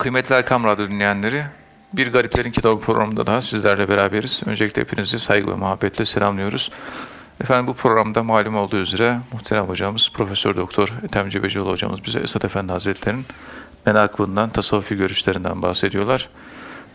Kıymetli 0.00 0.34
Erkam 0.34 0.64
Radyo 0.64 0.90
dinleyenleri, 0.90 1.44
Bir 1.92 2.12
Gariplerin 2.12 2.50
Kitabı 2.50 2.80
programında 2.80 3.26
daha 3.26 3.40
sizlerle 3.40 3.88
beraberiz. 3.88 4.40
Öncelikle 4.46 4.82
hepinizi 4.82 5.18
saygı 5.18 5.50
ve 5.50 5.54
muhabbetle 5.54 6.04
selamlıyoruz. 6.04 6.70
Efendim 7.40 7.66
bu 7.66 7.74
programda 7.74 8.22
malum 8.22 8.56
olduğu 8.56 8.76
üzere 8.76 9.20
muhterem 9.32 9.64
hocamız 9.64 10.10
Profesör 10.14 10.56
Doktor 10.56 10.92
Ethem 11.04 11.28
Cebecioğlu 11.28 11.70
hocamız 11.70 12.04
bize 12.04 12.18
Esat 12.20 12.44
Efendi 12.44 12.72
Hazretleri'nin 12.72 13.24
menakıbından, 13.86 14.50
tasavvufi 14.50 14.96
görüşlerinden 14.96 15.62
bahsediyorlar. 15.62 16.28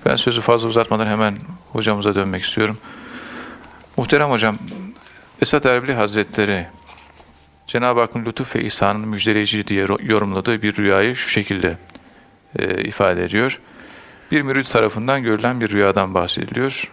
Ben 0.05 0.15
sözü 0.15 0.41
fazla 0.41 0.67
uzatmadan 0.67 1.07
hemen 1.07 1.37
hocamıza 1.71 2.15
dönmek 2.15 2.43
istiyorum. 2.43 2.77
Muhterem 3.97 4.29
hocam, 4.29 4.57
Esat 5.41 5.65
Erbili 5.65 5.93
Hazretleri 5.93 6.67
Cenab-ı 7.67 7.99
Hakk'ın 7.99 8.25
lütuf 8.25 8.55
ve 8.55 8.63
ihsanın 8.63 9.07
müjdeleyici 9.07 9.67
diye 9.67 9.87
yorumladığı 9.99 10.61
bir 10.61 10.77
rüyayı 10.77 11.15
şu 11.15 11.29
şekilde 11.29 11.77
e, 12.59 12.83
ifade 12.83 13.23
ediyor. 13.23 13.59
Bir 14.31 14.41
mürit 14.41 14.71
tarafından 14.71 15.23
görülen 15.23 15.61
bir 15.61 15.69
rüyadan 15.69 16.13
bahsediliyor. 16.13 16.91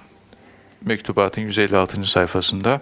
Mektubatın 0.84 1.42
156. 1.42 2.04
sayfasında. 2.04 2.80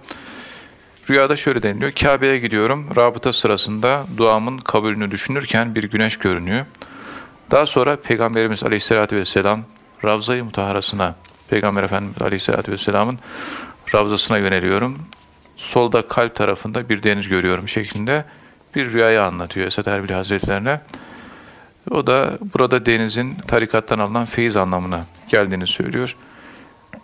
Rüyada 1.11 1.37
şöyle 1.37 1.63
deniliyor. 1.63 1.93
Kabe'ye 1.93 2.39
gidiyorum. 2.39 2.97
Rabıta 2.97 3.33
sırasında 3.33 4.05
duamın 4.17 4.59
kabulünü 4.59 5.11
düşünürken 5.11 5.75
bir 5.75 5.83
güneş 5.83 6.17
görünüyor. 6.17 6.67
Daha 7.51 7.67
sonra 7.67 7.97
Peygamberimiz 7.97 8.65
Aleyhisselatü 8.65 9.17
Vesselam 9.17 9.65
Ravza-i 10.05 10.43
Mutaharası'na, 10.43 11.15
Peygamber 11.49 11.83
Efendimiz 11.83 12.23
Aleyhisselatü 12.23 12.73
Vesselam'ın 12.73 13.19
Ravzasına 13.95 14.39
yöneliyorum. 14.39 14.99
Solda 15.57 16.09
kalp 16.09 16.35
tarafında 16.35 16.89
bir 16.89 17.03
deniz 17.03 17.29
görüyorum 17.29 17.69
şeklinde 17.69 18.25
bir 18.75 18.93
rüyayı 18.93 19.23
anlatıyor 19.23 19.67
Esad 19.67 19.87
Erbil 19.87 20.11
Hazretlerine. 20.11 20.81
O 21.91 22.07
da 22.07 22.39
burada 22.55 22.87
denizin 22.87 23.35
tarikattan 23.35 23.99
alınan 23.99 24.25
feyiz 24.25 24.57
anlamına 24.57 25.05
geldiğini 25.29 25.67
söylüyor. 25.67 26.17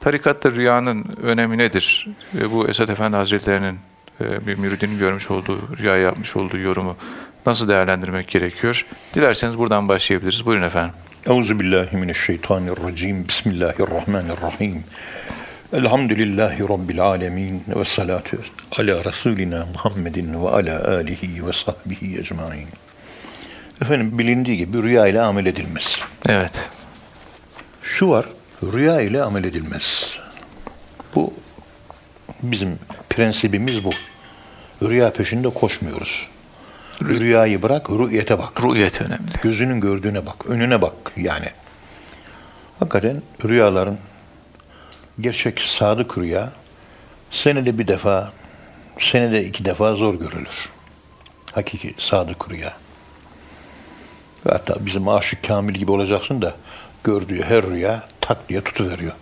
Tarikatta 0.01 0.51
rüyanın 0.51 1.05
önemi 1.23 1.59
nedir? 1.59 2.09
Bu 2.53 2.69
Esad 2.69 2.89
Efendi 2.89 3.17
Hazretlerinin 3.17 3.79
e, 4.21 4.47
bir 4.47 4.59
müridinin 4.59 4.99
görmüş 4.99 5.31
olduğu, 5.31 5.77
rüya 5.79 5.97
yapmış 5.97 6.37
olduğu 6.37 6.59
yorumu 6.59 6.97
nasıl 7.47 7.69
değerlendirmek 7.69 8.29
gerekiyor? 8.29 8.87
Dilerseniz 9.15 9.59
buradan 9.59 9.89
başlayabiliriz. 9.89 10.47
Buyurun 10.47 10.63
efendim. 10.63 10.95
Euzubillahimineşşeytanirracim. 11.27 13.29
Bismillahirrahmanirrahim. 13.29 14.85
Elhamdülillahi 15.73 16.63
Rabbil 16.63 17.01
alemin 17.01 17.63
ve 17.77 17.85
salatu 17.85 18.37
ala 18.79 19.05
Resulina 19.05 19.67
Muhammedin 19.75 20.45
ve 20.45 20.49
ala 20.49 20.89
alihi 20.89 21.47
ve 21.47 21.53
sahbihi 21.53 22.19
ecmain. 22.19 22.69
Efendim 23.83 24.19
bilindiği 24.19 24.57
gibi 24.57 24.83
rüya 24.83 25.07
ile 25.07 25.21
amel 25.21 25.47
edilmez. 25.47 25.99
Evet. 26.29 26.69
Şu 27.83 28.11
var, 28.11 28.27
rüya 28.63 29.01
ile 29.01 29.23
amel 29.23 29.45
edilmez. 29.45 30.07
Bu 31.15 31.35
bizim 32.43 32.79
prensibimiz 33.11 33.85
bu. 33.85 33.91
Rüya 34.83 35.13
peşinde 35.13 35.49
koşmuyoruz. 35.49 36.29
Rüyayı 37.03 37.63
bırak, 37.63 37.91
rüyete 37.91 38.39
bak. 38.39 38.65
Rüyet 38.65 39.01
önemli. 39.01 39.33
Gözünün 39.43 39.81
gördüğüne 39.81 40.27
bak, 40.27 40.47
önüne 40.47 40.83
bak 40.83 41.13
yani. 41.17 41.51
Hakikaten 42.79 43.23
rüyaların 43.45 43.99
gerçek 45.21 45.61
sadık 45.61 46.19
rüya 46.19 46.53
senede 47.31 47.79
bir 47.79 47.89
defa, 47.89 48.33
senede 48.99 49.45
iki 49.45 49.65
defa 49.65 49.95
zor 49.95 50.15
görülür. 50.15 50.69
Hakiki 51.53 51.95
sadık 51.99 52.51
rüya. 52.51 52.77
Ve 54.47 54.51
hatta 54.51 54.77
bizim 54.87 55.09
aşık 55.09 55.49
kamil 55.49 55.75
gibi 55.75 55.93
olacaksın 55.93 56.43
da 56.43 56.55
gördüğü 57.05 57.43
her 57.43 57.63
rüya 57.63 58.03
tak 58.21 58.49
diye 58.49 58.61
tutuveriyor. 58.61 59.13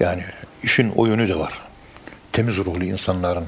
Yani 0.00 0.22
işin 0.62 0.92
o 0.96 1.06
yönü 1.06 1.28
de 1.28 1.38
var. 1.38 1.52
Temiz 2.32 2.56
ruhlu 2.56 2.84
insanların 2.84 3.46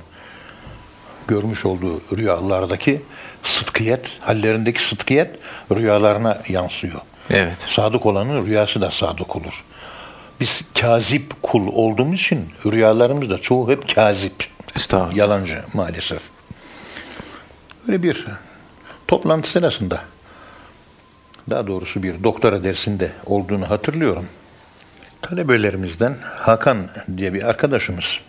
görmüş 1.28 1.66
olduğu 1.66 2.02
rüyalardaki 2.16 3.02
sıdkiyet, 3.44 4.18
hallerindeki 4.20 4.84
sıdkiyet 4.84 5.38
rüyalarına 5.74 6.42
yansıyor. 6.48 7.00
Evet. 7.30 7.56
Sadık 7.68 8.06
olanın 8.06 8.46
rüyası 8.46 8.80
da 8.80 8.90
sadık 8.90 9.36
olur. 9.36 9.64
Biz 10.40 10.64
kazip 10.80 11.42
kul 11.42 11.66
olduğumuz 11.72 12.20
için 12.20 12.48
rüyalarımız 12.66 13.30
da 13.30 13.38
çoğu 13.38 13.70
hep 13.70 13.94
kazip. 13.94 14.50
Yalancı 15.14 15.62
maalesef. 15.74 16.22
Böyle 17.88 18.02
bir 18.02 18.26
toplantı 19.08 19.50
sırasında 19.50 20.00
daha 21.50 21.66
doğrusu 21.66 22.02
bir 22.02 22.24
doktora 22.24 22.64
dersinde 22.64 23.12
olduğunu 23.26 23.70
hatırlıyorum. 23.70 24.26
Talebelerimizden 25.22 26.14
Hakan 26.22 26.86
diye 27.16 27.34
bir 27.34 27.42
arkadaşımız 27.42 28.20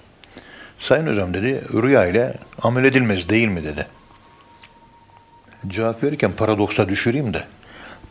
Sayın 0.81 1.07
hocam 1.07 1.33
dedi 1.33 1.61
rüya 1.73 2.05
ile 2.05 2.33
amel 2.61 2.83
edilmez 2.83 3.29
değil 3.29 3.47
mi 3.47 3.63
dedi. 3.63 3.87
Cevap 5.67 6.03
verirken 6.03 6.31
paradoksa 6.31 6.89
düşüreyim 6.89 7.33
de 7.33 7.43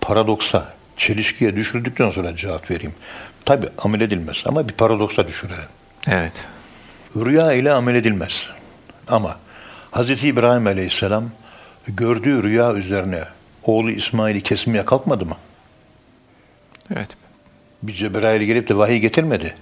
paradoksa 0.00 0.72
çelişkiye 0.96 1.56
düşürdükten 1.56 2.10
sonra 2.10 2.36
cevap 2.36 2.70
vereyim. 2.70 2.94
Tabi 3.44 3.68
amel 3.78 4.00
edilmez 4.00 4.42
ama 4.46 4.68
bir 4.68 4.72
paradoksa 4.72 5.28
düşürelim. 5.28 5.68
Evet. 6.06 6.32
Rüya 7.16 7.52
ile 7.52 7.72
amel 7.72 7.94
edilmez. 7.94 8.46
Ama 9.08 9.38
Hz. 9.92 10.24
İbrahim 10.24 10.66
Aleyhisselam 10.66 11.24
gördüğü 11.86 12.42
rüya 12.42 12.74
üzerine 12.74 13.24
oğlu 13.64 13.90
İsmail'i 13.90 14.42
kesmeye 14.42 14.84
kalkmadı 14.84 15.26
mı? 15.26 15.36
Evet. 16.94 17.08
Bir 17.82 17.92
Cebrail 17.92 18.42
gelip 18.42 18.68
de 18.68 18.76
vahiy 18.76 18.98
getirmedi. 18.98 19.54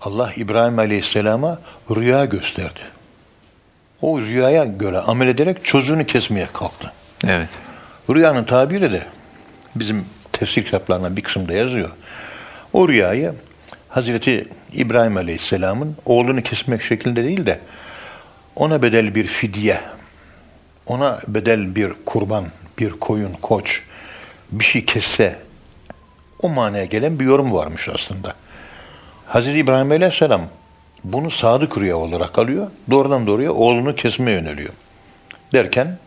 Allah 0.00 0.32
İbrahim 0.36 0.78
Aleyhisselam'a 0.78 1.58
rüya 1.90 2.24
gösterdi. 2.24 2.80
O 4.02 4.20
rüyaya 4.20 4.64
göre 4.64 4.98
amel 4.98 5.28
ederek 5.28 5.64
çocuğunu 5.64 6.06
kesmeye 6.06 6.48
kalktı. 6.52 6.92
Evet. 7.24 7.48
Rüyanın 8.10 8.44
tabiri 8.44 8.92
de 8.92 9.02
bizim 9.74 10.04
tefsir 10.32 10.64
kitaplarından 10.64 11.16
bir 11.16 11.22
kısımda 11.22 11.52
yazıyor. 11.52 11.90
O 12.72 12.88
rüyayı 12.88 13.32
Hazreti 13.88 14.48
İbrahim 14.72 15.16
Aleyhisselam'ın 15.16 15.96
oğlunu 16.04 16.42
kesmek 16.42 16.82
şeklinde 16.82 17.24
değil 17.24 17.46
de 17.46 17.60
ona 18.56 18.82
bedel 18.82 19.14
bir 19.14 19.24
fidye, 19.24 19.80
ona 20.86 21.20
bedel 21.28 21.74
bir 21.74 21.92
kurban, 22.06 22.44
bir 22.78 22.90
koyun, 22.90 23.32
koç 23.42 23.82
bir 24.52 24.64
şey 24.64 24.84
kesse 24.84 25.36
o 26.42 26.48
manaya 26.48 26.84
gelen 26.84 27.20
bir 27.20 27.24
yorum 27.24 27.52
varmış 27.52 27.88
aslında. 27.88 28.34
Hazreti 29.26 29.58
İbrahim 29.58 29.90
Aleyhisselam 29.90 30.42
bunu 31.04 31.30
sadık 31.30 31.78
rüya 31.78 31.96
olarak 31.96 32.38
alıyor. 32.38 32.70
Doğrudan 32.90 33.26
doğruya 33.26 33.52
oğlunu 33.52 33.94
kesmeye 33.94 34.36
yöneliyor. 34.36 34.72
Derken 35.52 35.98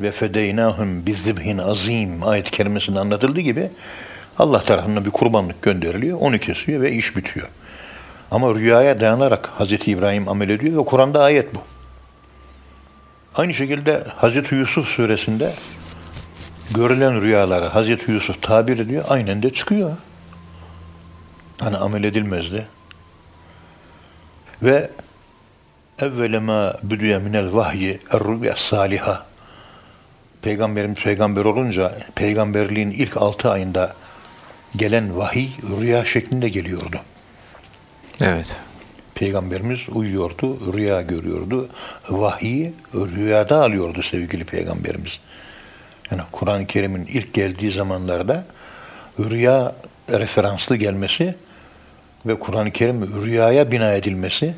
ve 0.00 0.12
fedeynahum 0.12 1.06
bizibhin 1.06 1.58
azim 1.58 2.22
ayet-i 2.22 2.50
kerimesinde 2.50 2.98
anlatıldığı 2.98 3.40
gibi 3.40 3.68
Allah 4.38 4.60
tarafından 4.60 5.04
bir 5.04 5.10
kurbanlık 5.10 5.62
gönderiliyor. 5.62 6.18
Onu 6.20 6.38
kesiyor 6.38 6.82
ve 6.82 6.92
iş 6.92 7.16
bitiyor. 7.16 7.48
Ama 8.30 8.54
rüyaya 8.54 9.00
dayanarak 9.00 9.46
Hazreti 9.46 9.90
İbrahim 9.90 10.28
amel 10.28 10.48
ediyor 10.48 10.80
ve 10.80 10.84
Kur'an'da 10.84 11.22
ayet 11.22 11.54
bu. 11.54 11.58
Aynı 13.34 13.54
şekilde 13.54 14.04
Hazreti 14.16 14.54
Yusuf 14.54 14.88
suresinde 14.88 15.54
görülen 16.70 17.22
rüyaları 17.22 17.64
Hazreti 17.64 18.12
Yusuf 18.12 18.42
tabir 18.42 18.78
ediyor. 18.78 19.04
Aynen 19.08 19.42
de 19.42 19.52
çıkıyor. 19.52 19.96
Hani 21.60 21.76
amel 21.76 22.04
edilmezdi. 22.04 22.66
Ve 24.62 24.90
evvele 25.98 26.38
ma 26.38 26.74
büdüye 26.82 27.18
minel 27.18 27.54
vahyi 27.54 28.00
er-rüya 28.12 28.56
saliha 28.56 29.30
Peygamberimiz 30.42 30.98
peygamber 30.98 31.44
olunca 31.44 31.98
peygamberliğin 32.14 32.90
ilk 32.90 33.16
altı 33.16 33.50
ayında 33.50 33.94
gelen 34.76 35.16
vahiy 35.16 35.48
rüya 35.80 36.04
şeklinde 36.04 36.48
geliyordu. 36.48 37.00
Evet. 38.20 38.46
Peygamberimiz 39.20 39.80
uyuyordu, 39.92 40.72
rüya 40.72 41.00
görüyordu. 41.02 41.68
Vahiyi 42.08 42.72
rüyada 42.94 43.62
alıyordu 43.62 44.02
sevgili 44.02 44.44
peygamberimiz. 44.44 45.20
Yani 46.10 46.22
Kur'an-ı 46.32 46.66
Kerim'in 46.66 47.06
ilk 47.06 47.34
geldiği 47.34 47.70
zamanlarda 47.70 48.44
rüya 49.18 49.74
referanslı 50.10 50.76
gelmesi 50.76 51.34
ve 52.26 52.38
Kur'an-ı 52.38 52.70
Kerim 52.70 53.22
rüyaya 53.24 53.70
bina 53.70 53.92
edilmesi 53.92 54.54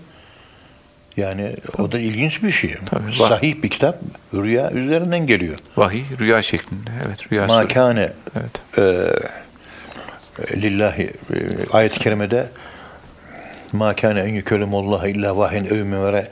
yani 1.17 1.57
o 1.79 1.93
da 1.93 1.99
ilginç 1.99 2.43
bir 2.43 2.51
şey. 2.51 2.75
Tabii, 2.87 3.13
Sahih 3.13 3.63
bir 3.63 3.69
kitap 3.69 3.99
rüya 4.35 4.71
üzerinden 4.71 5.27
geliyor. 5.27 5.59
Vahiy 5.77 6.03
rüya 6.19 6.43
şeklinde. 6.43 6.91
Evet, 7.07 7.33
rüya 7.33 7.47
Ma 7.47 7.69
kâne 7.69 8.13
Evet. 8.37 8.79
e, 8.79 8.83
lillahi 10.63 11.03
e, 11.03 11.37
ayet-i 11.73 11.99
kerimede 11.99 12.47
ma 13.73 13.97
kâne 13.97 14.21
en 14.21 14.35
yükelemullaha 14.35 15.09
illa 15.09 15.37
vahyin 15.37 15.65
ev 15.65 15.85
mevere 15.85 16.29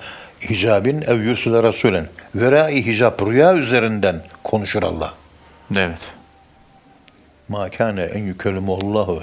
hicabin 0.51 1.03
ev 1.03 1.23
yursule 1.23 1.63
rasulen. 1.63 2.07
Verai 2.35 2.87
hicab 2.87 3.27
rüya 3.27 3.55
üzerinden 3.55 4.23
konuşur 4.45 4.83
Allah. 4.83 5.15
Evet. 5.77 6.13
Ma 7.49 7.71
kâne 7.71 8.03
en 8.03 8.21
yükellimullahu 8.21 9.23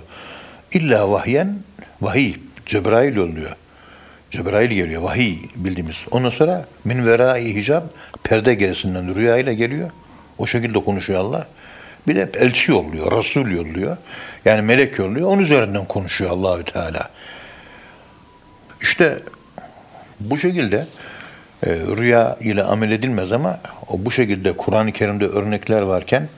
illa 0.74 1.12
vahyen 1.12 1.56
vahiy. 2.02 2.36
Cebrail 2.66 3.18
oluyor. 3.18 3.52
Cebrail 4.32 4.70
geliyor. 4.70 5.02
Vahiy 5.02 5.38
bildiğimiz. 5.56 5.96
Ondan 6.12 6.30
sonra 6.30 6.66
min 6.86 7.06
verai 7.06 7.56
hicab 7.56 7.84
perde 8.24 8.54
gerisinden 8.54 9.16
rüya 9.16 9.38
ile 9.38 9.54
geliyor. 9.54 9.90
O 10.38 10.48
şekilde 10.48 10.80
konuşuyor 10.80 11.20
Allah. 11.20 11.48
Bir 12.08 12.16
de 12.16 12.30
elçi 12.34 12.72
yolluyor, 12.72 13.18
Resul 13.18 13.52
yolluyor. 13.52 13.98
Yani 14.46 14.62
melek 14.62 15.00
yolluyor. 15.00 15.30
Onun 15.30 15.42
üzerinden 15.42 15.86
konuşuyor 15.86 16.32
Allahü 16.32 16.64
Teala. 16.64 17.10
İşte 18.82 19.20
bu 20.20 20.38
şekilde 20.38 20.88
e, 21.66 21.70
rüya 21.72 22.38
ile 22.42 22.64
amel 22.64 22.92
edilmez 22.92 23.32
ama 23.32 23.60
o 23.88 24.06
bu 24.06 24.12
şekilde 24.12 24.58
Kur'an-ı 24.58 24.92
Kerim'de 24.92 25.26
örnekler 25.28 25.82
varken 25.82 26.30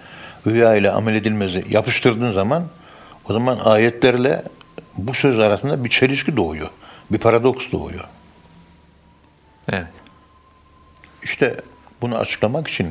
rüya 0.48 0.76
ile 0.76 0.92
amel 0.92 1.16
edilmezi 1.16 1.66
yapıştırdığın 1.70 2.32
zaman 2.32 2.64
o 3.30 3.34
zaman 3.34 3.58
ayetlerle 3.66 4.44
bu 4.98 5.14
söz 5.14 5.40
arasında 5.40 5.84
bir 5.84 5.90
çelişki 5.90 6.38
doğuyor. 6.38 6.70
Bir 7.12 7.18
paradoks 7.18 7.72
doğuyor. 7.72 8.04
Evet. 9.72 9.88
İşte 11.24 11.56
bunu 12.02 12.18
açıklamak 12.18 12.68
için 12.68 12.88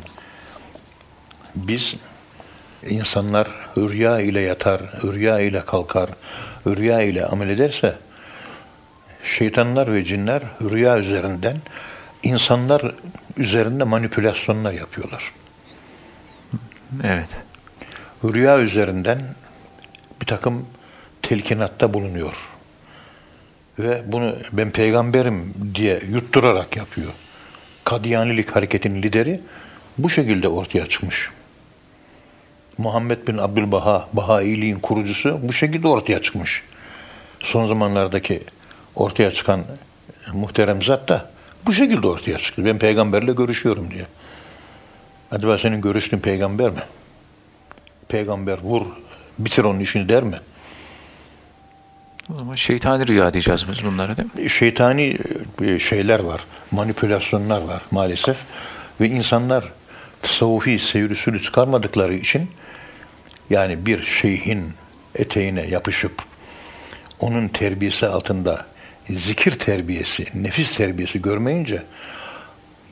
biz 1.55 1.95
insanlar 2.89 3.49
rüya 3.77 4.21
ile 4.21 4.41
yatar, 4.41 4.81
rüya 5.03 5.41
ile 5.41 5.65
kalkar, 5.65 6.11
rüya 6.67 7.03
ile 7.03 7.27
amel 7.27 7.49
ederse 7.49 7.95
şeytanlar 9.25 9.95
ve 9.95 10.05
cinler 10.05 10.43
rüya 10.61 10.99
üzerinden 10.99 11.57
insanlar 12.23 12.95
üzerinde 13.37 13.85
manipülasyonlar 13.85 14.73
yapıyorlar. 14.73 15.33
Evet. 17.05 17.29
Rüya 18.25 18.59
üzerinden 18.59 19.19
bir 20.21 20.27
takım 20.27 20.67
telkinatta 21.23 21.95
bulunuyor. 21.95 22.49
Ve 23.79 24.03
bunu 24.07 24.37
ben 24.53 24.71
peygamberim 24.71 25.55
diye 25.75 26.01
yutturarak 26.11 26.77
yapıyor. 26.77 27.13
Kadiyanilik 27.85 28.57
hareketinin 28.57 29.03
lideri 29.03 29.41
bu 29.99 30.11
şekilde 30.11 30.49
ortaya 30.49 30.87
çıkmış. 30.87 31.31
Muhammed 32.79 33.29
bin 33.29 33.39
Abdülbaha, 33.39 34.09
Bahailiğin 34.13 34.79
kurucusu 34.79 35.41
bu 35.43 35.53
şekilde 35.53 35.89
ortaya 35.89 36.23
çıkmış. 36.23 36.63
Son 37.41 37.69
zamanlardaki 37.69 38.43
ortaya 39.01 39.31
çıkan 39.31 39.61
muhterem 40.33 40.83
zat 40.83 41.09
da 41.09 41.31
bu 41.67 41.73
şekilde 41.73 42.07
ortaya 42.07 42.39
çıktı. 42.39 42.65
Ben 42.65 42.79
peygamberle 42.79 43.33
görüşüyorum 43.33 43.91
diye. 43.91 44.07
Acaba 45.31 45.59
senin 45.59 45.81
görüştüğün 45.81 46.19
peygamber 46.19 46.71
mi? 46.71 46.83
Peygamber 48.09 48.59
vur, 48.63 48.83
bitir 49.39 49.65
onun 49.65 49.81
işini 49.81 50.09
der 50.09 50.23
mi? 50.23 50.37
O 52.35 52.39
zaman 52.39 52.55
şeytani 52.55 53.07
rüya 53.07 53.33
diyeceğiz 53.33 53.67
biz 53.71 53.85
bunlara 53.85 54.17
değil 54.17 54.29
mi? 54.35 54.51
şeytani 54.51 55.19
e, 55.63 55.79
şeyler 55.79 56.21
var, 56.21 56.45
manipülasyonlar 56.71 57.63
var 57.63 57.83
maalesef. 57.91 58.37
Ve 59.01 59.09
insanlar 59.09 59.65
tasavvufi 60.23 60.79
seyir 60.79 61.11
usulü 61.11 61.43
çıkarmadıkları 61.43 62.15
için 62.15 62.51
yani 63.51 63.87
bir 63.87 64.03
şeyhin 64.03 64.65
eteğine 65.15 65.67
yapışıp 65.67 66.13
onun 67.21 67.49
terbiyesi 67.49 68.07
altında 68.07 68.67
zikir 69.11 69.51
terbiyesi, 69.51 70.27
nefis 70.35 70.77
terbiyesi 70.77 71.23
görmeyince 71.23 71.83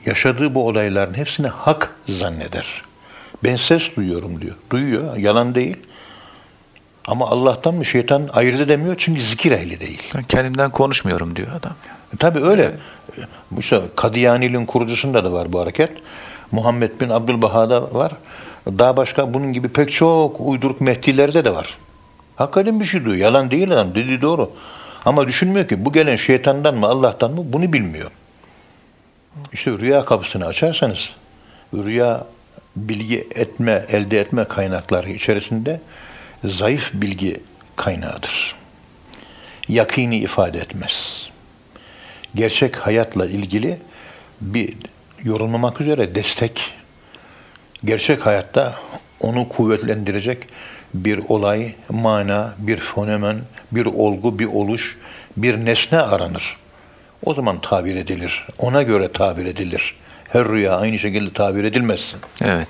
yaşadığı 0.05 0.55
bu 0.55 0.67
olayların 0.67 1.13
hepsini 1.13 1.47
hak 1.47 1.95
zanneder. 2.09 2.81
Ben 3.43 3.55
ses 3.55 3.95
duyuyorum 3.95 4.41
diyor. 4.41 4.55
Duyuyor, 4.69 5.17
yalan 5.17 5.55
değil. 5.55 5.77
Ama 7.07 7.27
Allah'tan 7.27 7.75
mı 7.75 7.85
şeytan 7.85 8.29
ayırt 8.33 8.59
edemiyor 8.59 8.95
çünkü 8.97 9.21
zikir 9.21 9.51
ehli 9.51 9.79
değil. 9.79 10.01
Kendimden 10.27 10.71
konuşmuyorum 10.71 11.35
diyor 11.35 11.47
adam. 11.59 11.73
E, 12.13 12.17
Tabii 12.17 12.39
öyle. 12.39 12.71
İşte 13.59 13.81
Kadiyani'nin 13.95 14.65
kurucusunda 14.65 15.23
da 15.23 15.33
var 15.33 15.53
bu 15.53 15.59
hareket. 15.59 15.91
Muhammed 16.51 17.01
bin 17.01 17.09
Abdülbaha'da 17.09 17.93
var. 17.93 18.11
Daha 18.67 18.97
başka 18.97 19.33
bunun 19.33 19.53
gibi 19.53 19.69
pek 19.69 19.91
çok 19.91 20.35
uyduruk 20.39 20.81
mehdilerde 20.81 21.45
de 21.45 21.55
var. 21.55 21.77
Hakikaten 22.35 22.79
bir 22.79 22.85
şey 22.85 23.05
diyor. 23.05 23.15
Yalan 23.15 23.51
değil 23.51 23.71
adam. 23.71 23.95
Dediği 23.95 24.21
doğru. 24.21 24.51
Ama 25.05 25.27
düşünmüyor 25.27 25.67
ki 25.67 25.85
bu 25.85 25.93
gelen 25.93 26.15
şeytandan 26.15 26.75
mı 26.75 26.85
Allah'tan 26.85 27.31
mı 27.31 27.41
bunu 27.53 27.73
bilmiyor. 27.73 28.11
İşte 29.53 29.71
rüya 29.71 30.05
kapısını 30.05 30.45
açarsanız 30.45 31.09
rüya 31.73 32.25
bilgi 32.75 33.27
etme, 33.35 33.85
elde 33.89 34.19
etme 34.19 34.43
kaynakları 34.43 35.09
içerisinde 35.09 35.81
zayıf 36.43 36.91
bilgi 36.93 37.39
kaynağıdır. 37.75 38.55
Yakini 39.67 40.17
ifade 40.17 40.57
etmez 40.57 41.29
gerçek 42.35 42.75
hayatla 42.75 43.25
ilgili 43.25 43.77
bir 44.41 44.73
yorumlamak 45.23 45.81
üzere 45.81 46.15
destek, 46.15 46.73
gerçek 47.85 48.25
hayatta 48.25 48.75
onu 49.19 49.49
kuvvetlendirecek 49.49 50.47
bir 50.93 51.19
olay, 51.29 51.75
mana, 51.89 52.53
bir 52.57 52.77
fenomen, 52.77 53.37
bir 53.71 53.85
olgu, 53.85 54.39
bir 54.39 54.45
oluş, 54.45 54.97
bir 55.37 55.65
nesne 55.65 55.99
aranır. 55.99 56.57
O 57.25 57.33
zaman 57.33 57.61
tabir 57.61 57.95
edilir. 57.95 58.47
Ona 58.57 58.83
göre 58.83 59.11
tabir 59.11 59.45
edilir. 59.45 59.95
Her 60.29 60.45
rüya 60.45 60.77
aynı 60.77 60.99
şekilde 60.99 61.33
tabir 61.33 61.63
edilmez. 61.63 62.15
Evet. 62.41 62.67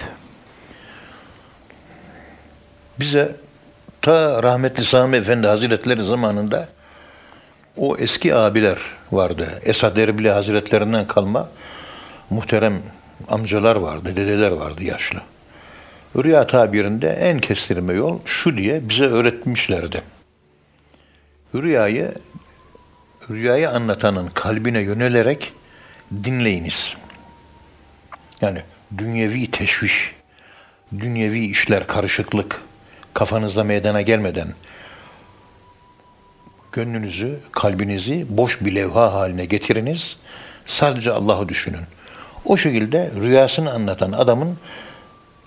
Bize 2.99 3.35
ta 4.01 4.43
rahmetli 4.43 4.83
Sami 4.83 5.17
Efendi 5.17 5.47
Hazretleri 5.47 6.03
zamanında 6.03 6.67
o 7.77 7.97
eski 7.97 8.35
abiler 8.35 8.77
vardı. 9.11 9.61
Esad 9.65 9.97
Erbil 9.97 10.25
Hazretlerinden 10.25 11.07
kalma 11.07 11.49
muhterem 12.29 12.81
amcalar 13.29 13.75
vardı, 13.75 14.15
dedeler 14.15 14.51
vardı 14.51 14.83
yaşlı. 14.83 15.19
Rüya 16.15 16.47
tabirinde 16.47 17.09
en 17.09 17.39
kestirme 17.39 17.93
yol 17.93 18.19
şu 18.25 18.57
diye 18.57 18.89
bize 18.89 19.05
öğretmişlerdi. 19.05 20.01
Rüyayı 21.55 22.13
rüyayı 23.29 23.69
anlatanın 23.69 24.27
kalbine 24.27 24.79
yönelerek 24.79 25.53
dinleyiniz. 26.23 26.93
Yani 28.41 28.61
dünyevi 28.97 29.51
teşviş, 29.51 30.15
dünyevi 30.99 31.45
işler, 31.45 31.87
karışıklık 31.87 32.61
kafanızda 33.13 33.63
meydana 33.63 34.01
gelmeden 34.01 34.47
gönlünüzü, 36.71 37.39
kalbinizi 37.51 38.25
boş 38.29 38.61
bir 38.61 38.75
levha 38.75 39.13
haline 39.13 39.45
getiriniz. 39.45 40.15
Sadece 40.65 41.11
Allah'ı 41.11 41.49
düşünün. 41.49 41.83
O 42.45 42.57
şekilde 42.57 43.11
rüyasını 43.19 43.71
anlatan 43.71 44.11
adamın 44.11 44.57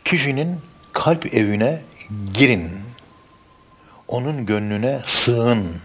kişinin 0.05 0.61
kalp 0.93 1.35
evine 1.35 1.83
girin. 2.35 2.71
Onun 4.09 4.47
gönlüne 4.47 5.01
sığın. 5.07 5.77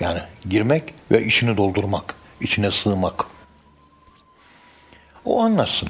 Yani 0.00 0.20
girmek 0.48 0.94
ve 1.10 1.24
içini 1.24 1.56
doldurmak, 1.56 2.14
içine 2.40 2.70
sığmak. 2.70 3.24
O 5.24 5.42
anlatsın. 5.42 5.88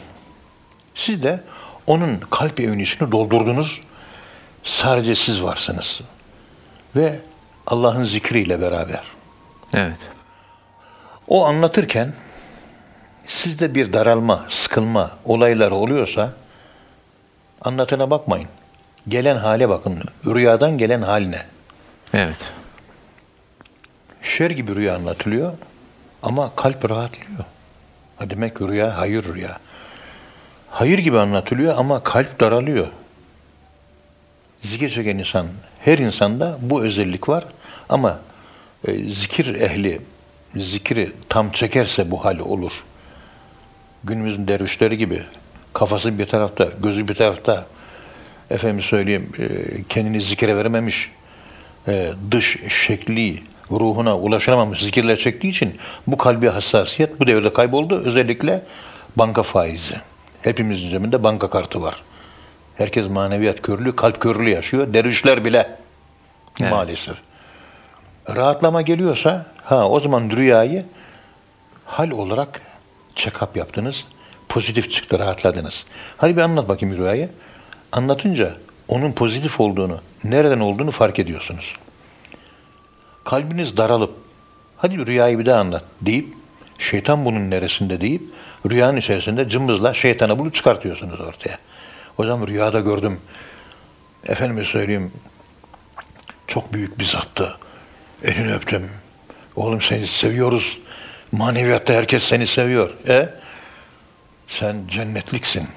Siz 0.94 1.22
de 1.22 1.40
onun 1.86 2.20
kalp 2.30 2.60
evinin 2.60 2.82
içini 2.82 3.12
doldurdunuz. 3.12 3.80
Sadece 4.64 5.16
siz 5.16 5.42
varsınız. 5.42 6.00
Ve 6.96 7.20
Allah'ın 7.66 8.04
zikriyle 8.04 8.60
beraber. 8.60 9.02
Evet. 9.74 9.98
O 11.28 11.46
anlatırken 11.46 12.12
sizde 13.26 13.74
bir 13.74 13.92
daralma, 13.92 14.46
sıkılma 14.50 15.10
olayları 15.24 15.74
oluyorsa 15.74 16.32
anlatına 17.60 18.10
bakmayın. 18.10 18.48
Gelen 19.08 19.36
hale 19.36 19.68
bakın. 19.68 20.02
Rüyadan 20.26 20.78
gelen 20.78 21.02
haline. 21.02 21.42
Evet. 22.14 22.52
Şer 24.22 24.50
gibi 24.50 24.74
rüya 24.74 24.94
anlatılıyor 24.96 25.52
ama 26.22 26.52
kalp 26.56 26.90
rahatlıyor. 26.90 27.44
Ha 28.16 28.30
demek 28.30 28.56
ki 28.58 28.68
rüya 28.68 28.98
hayır 28.98 29.34
rüya. 29.34 29.58
Hayır 30.70 30.98
gibi 30.98 31.18
anlatılıyor 31.18 31.74
ama 31.78 32.02
kalp 32.02 32.40
daralıyor. 32.40 32.86
Zikir 34.62 34.88
çeken 34.88 35.18
insan, 35.18 35.46
her 35.80 35.98
insanda 35.98 36.58
bu 36.60 36.82
özellik 36.84 37.28
var 37.28 37.44
ama 37.88 38.18
e, 38.88 39.04
zikir 39.04 39.54
ehli 39.54 40.00
zikri 40.56 41.12
tam 41.28 41.50
çekerse 41.50 42.10
bu 42.10 42.24
hal 42.24 42.38
olur. 42.38 42.84
Günümüzün 44.04 44.48
dervişleri 44.48 44.98
gibi 44.98 45.22
kafası 45.78 46.18
bir 46.18 46.26
tarafta, 46.26 46.68
gözü 46.82 47.08
bir 47.08 47.14
tarafta 47.14 47.66
efendim 48.50 48.82
söyleyeyim 48.82 49.32
e, 49.38 49.48
kendini 49.88 50.20
zikre 50.20 50.56
verememiş 50.56 51.10
e, 51.88 52.12
dış 52.30 52.58
şekli 52.68 53.42
ruhuna 53.70 54.18
ulaşamamış 54.18 54.80
zikirler 54.82 55.16
çektiği 55.16 55.48
için 55.48 55.76
bu 56.06 56.16
kalbi 56.16 56.48
hassasiyet 56.48 57.20
bu 57.20 57.26
devirde 57.26 57.52
kayboldu. 57.52 58.02
Özellikle 58.04 58.62
banka 59.16 59.42
faizi. 59.42 59.94
Hepimizin 60.42 60.88
cebinde 60.88 61.22
banka 61.22 61.50
kartı 61.50 61.82
var. 61.82 62.02
Herkes 62.76 63.08
maneviyat 63.10 63.62
körlüğü, 63.62 63.96
kalp 63.96 64.20
körlüğü 64.20 64.50
yaşıyor. 64.50 64.94
Dervişler 64.94 65.44
bile 65.44 65.76
Evet. 66.60 66.72
maalesef. 66.72 67.16
Rahatlama 68.36 68.82
geliyorsa 68.82 69.46
ha 69.64 69.88
o 69.88 70.00
zaman 70.00 70.30
rüyayı 70.30 70.84
hal 71.84 72.10
olarak 72.10 72.60
check-up 73.16 73.58
yaptınız. 73.58 74.04
Pozitif 74.48 74.90
çıktı, 74.90 75.18
rahatladınız. 75.18 75.84
Hadi 76.16 76.36
bir 76.36 76.42
anlat 76.42 76.68
bakayım 76.68 76.96
rüyayı. 76.96 77.28
Anlatınca 77.92 78.54
onun 78.88 79.12
pozitif 79.12 79.60
olduğunu, 79.60 80.00
nereden 80.24 80.60
olduğunu 80.60 80.90
fark 80.90 81.18
ediyorsunuz. 81.18 81.74
Kalbiniz 83.24 83.76
daralıp 83.76 84.14
hadi 84.76 85.06
rüyayı 85.06 85.38
bir 85.38 85.46
daha 85.46 85.60
anlat 85.60 85.84
deyip 86.00 86.34
şeytan 86.78 87.24
bunun 87.24 87.50
neresinde 87.50 88.00
deyip 88.00 88.22
rüyanın 88.70 88.96
içerisinde 88.96 89.48
cımbızla 89.48 89.94
şeytanı 89.94 90.38
bulup 90.38 90.54
çıkartıyorsunuz 90.54 91.20
ortaya. 91.20 91.58
O 92.18 92.24
zaman 92.24 92.46
rüyada 92.46 92.80
gördüm. 92.80 93.20
Efendime 94.26 94.64
söyleyeyim 94.64 95.12
çok 96.46 96.72
büyük 96.72 96.98
bir 96.98 97.04
zattı. 97.04 97.56
Elini 98.24 98.54
öptüm. 98.54 98.90
Oğlum 99.56 99.82
seni 99.82 100.06
seviyoruz. 100.06 100.78
Maneviyatta 101.32 101.92
herkes 101.92 102.22
seni 102.24 102.46
seviyor. 102.46 102.90
E 103.08 103.28
sen 104.48 104.76
cennetliksin. 104.88 105.68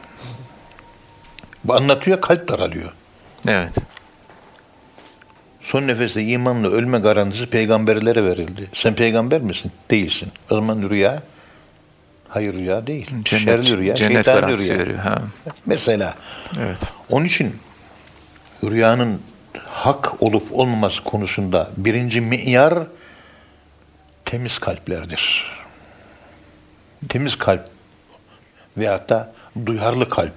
Bu 1.63 1.75
anlatıyor 1.75 2.22
kalp 2.22 2.48
daralıyor. 2.48 2.92
Evet. 3.48 3.74
Son 5.62 5.88
nefeste 5.88 6.24
imanla 6.24 6.68
ölme 6.68 7.00
garantisi 7.00 7.46
peygamberlere 7.50 8.24
verildi. 8.25 8.70
Sen 8.74 8.96
peygamber 8.96 9.42
misin? 9.42 9.72
Değilsin. 9.92 10.32
O 10.51 10.56
zaman 10.56 10.90
rüya 10.90 11.24
hayır 12.30 12.54
rüya 12.54 12.88
değil. 12.88 13.06
Cennet, 13.24 13.44
Şerli 13.66 13.78
rüya, 13.78 13.96
cennet 13.96 14.25
garantisi 14.25 14.70
rüya. 14.70 14.80
veriyor. 14.80 15.00
Ha. 15.00 15.22
Mesela 15.66 16.16
Evet. 16.60 16.78
onun 17.10 17.25
için 17.25 17.56
rüyanın 18.63 19.22
hak 19.68 20.24
olup 20.24 20.44
olmaması 20.51 21.04
konusunda 21.04 21.70
birinci 21.78 22.22
mi'yar 22.22 22.80
temiz 24.25 24.60
kalplerdir. 24.60 25.51
Temiz 27.10 27.36
kalp 27.38 27.70
veyahut 28.78 29.10
da 29.10 29.34
duyarlı 29.66 30.10
kalp 30.10 30.34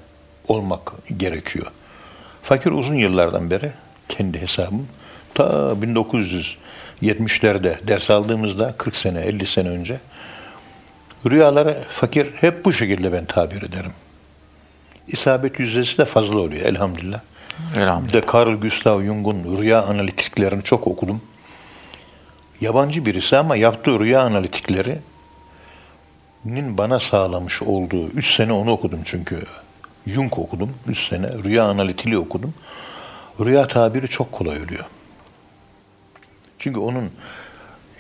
olmak 0.49 0.93
gerekiyor. 1.17 1.67
Fakir 2.43 2.71
uzun 2.71 2.95
yıllardan 2.95 3.51
beri 3.51 3.73
kendi 4.09 4.41
hesabım 4.41 4.89
ta 5.35 5.45
1970'lerde 7.03 7.89
ders 7.89 8.11
aldığımızda 8.11 8.75
40 8.79 8.97
sene 8.97 9.21
50 9.21 9.47
sene 9.47 9.69
önce 9.69 10.01
rüyalara 11.27 11.75
fakir 11.75 12.27
hep 12.41 12.65
bu 12.65 12.73
şekilde 12.73 13.13
ben 13.13 13.25
tabir 13.25 13.63
ederim. 13.63 13.93
İsabet 15.09 15.61
yüzdesi 15.61 15.99
de 15.99 16.05
fazla 16.05 16.39
oluyor 16.39 16.63
elhamdülillah. 16.63 17.21
Bir 17.75 17.81
Elhamdülillah. 17.81 18.23
de 18.23 18.27
Carl 18.35 18.55
Gustav 18.55 19.03
Jung'un 19.03 19.59
rüya 19.59 19.83
analitiklerini 19.83 20.63
çok 20.63 20.87
okudum. 20.87 21.23
Yabancı 22.61 23.07
birisi 23.07 23.37
ama 23.37 23.57
yaptığı 23.57 24.01
rüya 24.01 24.23
analitikleri 24.23 24.99
nin 26.45 26.79
bana 26.79 27.01
sağlamış 27.01 27.63
olduğu 27.63 28.09
3 28.09 28.35
sene 28.35 28.53
onu 28.53 28.71
okudum 28.71 29.01
çünkü. 29.05 29.45
Jung 30.07 30.39
okudum 30.39 30.71
3 30.87 31.09
sene. 31.09 31.29
Rüya 31.45 31.65
analitiği 31.65 32.19
okudum. 32.19 32.55
Rüya 33.41 33.67
tabiri 33.69 34.09
çok 34.09 34.33
kolay 34.33 34.63
oluyor. 34.63 34.85
Çünkü 36.59 36.81
onun 36.81 37.11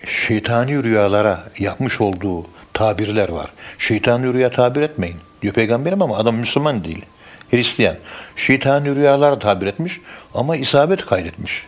şeytani 0.06 0.84
rüyalara 0.84 1.44
yapmış 1.58 2.00
olduğu 2.00 2.46
tabirler 2.72 3.28
var. 3.28 3.50
Şeytani 3.78 4.34
rüya 4.34 4.50
tabir 4.50 4.82
etmeyin 4.82 5.16
diyor 5.42 5.54
peygamberim 5.54 6.02
ama 6.02 6.16
adam 6.16 6.36
Müslüman 6.36 6.84
değil. 6.84 7.04
Hristiyan. 7.50 7.96
Şeytani 8.36 8.96
rüyalar 8.96 9.40
tabir 9.40 9.66
etmiş 9.66 10.00
ama 10.34 10.56
isabet 10.56 11.06
kaydetmiş. 11.06 11.66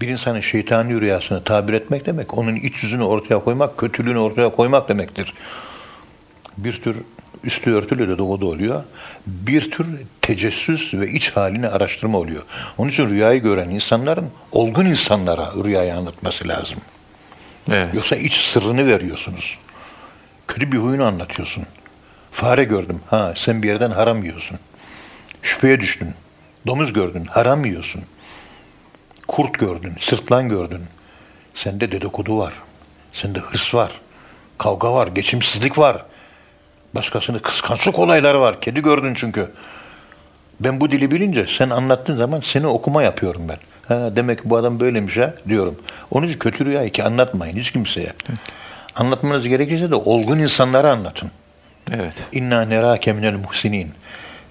Bir 0.00 0.08
insanın 0.08 0.40
şeytani 0.40 1.00
rüyasını 1.00 1.44
tabir 1.44 1.72
etmek 1.72 2.06
demek, 2.06 2.38
onun 2.38 2.56
iç 2.56 2.82
yüzünü 2.82 3.02
ortaya 3.02 3.38
koymak, 3.38 3.78
kötülüğünü 3.78 4.18
ortaya 4.18 4.48
koymak 4.48 4.88
demektir. 4.88 5.34
Bir 6.56 6.82
tür 6.82 6.96
üstü 7.44 7.72
örtülü 7.72 8.08
de 8.08 8.18
doğuda 8.18 8.46
oluyor. 8.46 8.84
Bir 9.26 9.70
tür 9.70 9.86
tecessüs 10.22 10.94
ve 10.94 11.10
iç 11.10 11.30
halini 11.30 11.68
araştırma 11.68 12.18
oluyor. 12.18 12.42
Onun 12.78 12.90
için 12.90 13.10
rüyayı 13.10 13.42
gören 13.42 13.68
insanların 13.68 14.30
olgun 14.52 14.86
insanlara 14.86 15.52
rüyayı 15.64 15.94
anlatması 15.94 16.48
lazım. 16.48 16.78
Evet. 17.70 17.94
Yoksa 17.94 18.16
iç 18.16 18.34
sırrını 18.34 18.86
veriyorsunuz. 18.86 19.58
Kötü 20.48 20.72
bir 20.72 20.78
huyunu 20.78 21.04
anlatıyorsun. 21.04 21.64
Fare 22.32 22.64
gördüm. 22.64 23.00
Ha 23.10 23.32
sen 23.36 23.62
bir 23.62 23.68
yerden 23.68 23.90
haram 23.90 24.22
yiyorsun. 24.22 24.58
Şüpheye 25.42 25.80
düştün. 25.80 26.08
Domuz 26.66 26.92
gördün. 26.92 27.24
Haram 27.24 27.64
yiyorsun. 27.64 28.02
Kurt 29.28 29.58
gördün. 29.58 29.92
Sırtlan 30.00 30.48
gördün. 30.48 30.80
Sende 31.54 31.92
dedikodu 31.92 32.38
var. 32.38 32.52
Sende 33.12 33.38
hırs 33.38 33.74
var. 33.74 33.90
Kavga 34.58 34.94
var. 34.94 35.06
Geçimsizlik 35.06 35.78
var. 35.78 36.04
Başkasını 36.94 37.42
kıskançlık 37.42 37.98
olayları 37.98 38.40
var. 38.40 38.60
Kedi 38.60 38.82
gördün 38.82 39.14
çünkü. 39.14 39.50
Ben 40.60 40.80
bu 40.80 40.90
dili 40.90 41.10
bilince 41.10 41.46
sen 41.58 41.70
anlattığın 41.70 42.16
zaman 42.16 42.40
seni 42.40 42.66
okuma 42.66 43.02
yapıyorum 43.02 43.42
ben. 43.48 43.58
Ha, 43.88 44.16
demek 44.16 44.42
ki 44.42 44.50
bu 44.50 44.56
adam 44.56 44.80
böylemiş 44.80 45.16
ha 45.16 45.34
diyorum. 45.48 45.76
Onun 46.10 46.26
için 46.26 46.38
kötü 46.38 46.66
rüyayı 46.66 46.92
ki 46.92 47.04
anlatmayın 47.04 47.56
hiç 47.56 47.70
kimseye. 47.70 48.12
Anlatmanız 48.96 49.48
gerekirse 49.48 49.90
de 49.90 49.94
olgun 49.94 50.38
insanlara 50.38 50.90
anlatın. 50.90 51.30
Evet. 51.92 52.24
İnna 52.32 52.62
nerake 52.62 53.12
minel 53.12 53.34
muhsinin. 53.34 53.90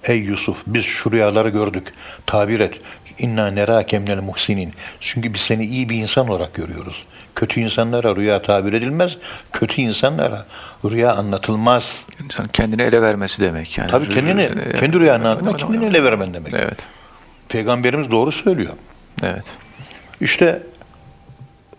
Ey 0.04 0.18
Yusuf 0.18 0.62
biz 0.66 0.84
şu 0.84 1.12
rüyaları 1.12 1.48
gördük. 1.48 1.94
Tabir 2.26 2.60
et. 2.60 2.80
İnna 3.18 3.50
nerake 3.50 3.98
minel 3.98 4.20
muhsinin. 4.20 4.74
Çünkü 5.00 5.34
biz 5.34 5.40
seni 5.40 5.66
iyi 5.66 5.88
bir 5.88 5.96
insan 5.96 6.28
olarak 6.28 6.54
görüyoruz. 6.54 7.02
Kötü 7.34 7.60
insanlara 7.60 8.16
rüya 8.16 8.42
tabir 8.42 8.72
edilmez. 8.72 9.16
Kötü 9.52 9.80
insanlara 9.80 10.46
rüya 10.84 11.14
anlatılmaz. 11.14 12.04
İnsan 12.24 12.46
kendini 12.48 12.82
ele 12.82 13.02
vermesi 13.02 13.42
demek 13.42 13.78
yani. 13.78 13.90
Tabii 13.90 14.08
kendini, 14.08 14.50
kendi 14.80 15.00
rüyanı 15.00 15.28
anlatmak, 15.28 15.58
kendini 15.58 15.84
ele 15.86 16.04
vermen 16.04 16.34
demek. 16.34 16.54
Evet. 16.54 16.78
Peygamberimiz 17.48 18.10
doğru 18.10 18.32
söylüyor. 18.32 18.72
Evet. 19.22 19.44
İşte 20.20 20.62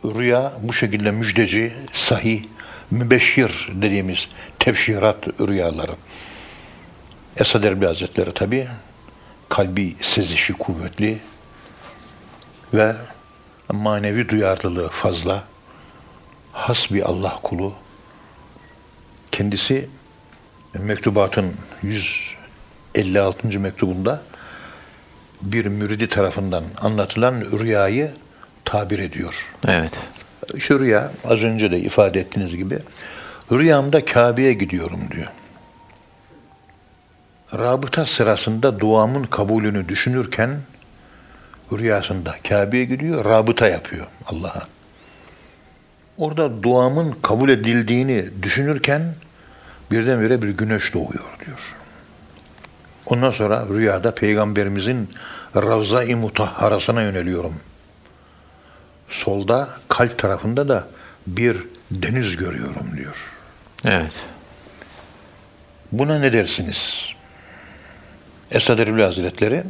rüya 0.05 0.53
bu 0.61 0.73
şekilde 0.73 1.11
müjdeci, 1.11 1.73
sahih, 1.93 2.43
mübeşşir 2.91 3.69
dediğimiz 3.73 4.27
tevşirat 4.59 5.27
rüyaları. 5.47 5.91
Esad 7.37 7.63
Erbil 7.63 7.85
Hazretleri 7.85 8.33
tabi 8.33 8.67
kalbi 9.49 9.95
sezişi 10.01 10.53
kuvvetli 10.53 11.17
ve 12.73 12.95
manevi 13.71 14.29
duyarlılığı 14.29 14.89
fazla. 14.89 15.43
Has 16.51 16.91
bir 16.91 17.01
Allah 17.01 17.39
kulu. 17.43 17.73
Kendisi 19.31 19.89
mektubatın 20.73 21.53
156. 21.83 23.59
mektubunda 23.59 24.21
bir 25.41 25.65
müridi 25.65 26.07
tarafından 26.07 26.63
anlatılan 26.81 27.41
rüyayı 27.59 28.11
tabir 28.65 28.99
ediyor. 28.99 29.53
Evet. 29.67 29.99
Şu 30.57 30.79
rüya 30.79 31.11
az 31.25 31.41
önce 31.41 31.71
de 31.71 31.79
ifade 31.79 32.19
ettiğiniz 32.19 32.55
gibi 32.55 32.79
rüyamda 33.51 34.05
Kabe'ye 34.05 34.53
gidiyorum 34.53 35.01
diyor. 35.11 35.27
Rabıta 37.53 38.05
sırasında 38.05 38.79
duamın 38.79 39.23
kabulünü 39.23 39.89
düşünürken 39.89 40.49
rüyasında 41.71 42.35
Kabe'ye 42.49 42.85
gidiyor, 42.85 43.25
rabıta 43.25 43.67
yapıyor 43.67 44.05
Allah'a. 44.25 44.67
Orada 46.17 46.63
duamın 46.63 47.11
kabul 47.11 47.49
edildiğini 47.49 48.43
düşünürken 48.43 49.15
birdenbire 49.91 50.41
bir 50.41 50.49
güneş 50.49 50.93
doğuyor 50.93 51.39
diyor. 51.45 51.75
Ondan 53.05 53.31
sonra 53.31 53.65
rüyada 53.69 54.15
peygamberimizin 54.15 55.09
Ravza-i 55.55 56.15
Mutahharasına 56.15 57.01
yöneliyorum. 57.01 57.53
Solda 59.09 59.69
kalp 59.87 60.17
tarafında 60.17 60.69
da 60.69 60.87
bir 61.27 61.57
deniz 61.91 62.37
görüyorum 62.37 62.97
diyor. 62.97 63.15
Evet. 63.85 64.13
Buna 65.91 66.19
ne 66.19 66.33
dersiniz? 66.33 67.13
Esad 68.51 68.79
Erbil 68.79 69.01
Hazretleri 69.01 69.63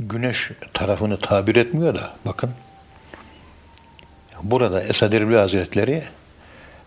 güneş 0.00 0.50
tarafını 0.74 1.20
tabir 1.20 1.56
etmiyor 1.56 1.94
da 1.94 2.12
bakın. 2.24 2.50
Burada 4.42 4.82
Esad 4.82 5.12
Erbil 5.12 5.34
Hazretleri 5.34 6.02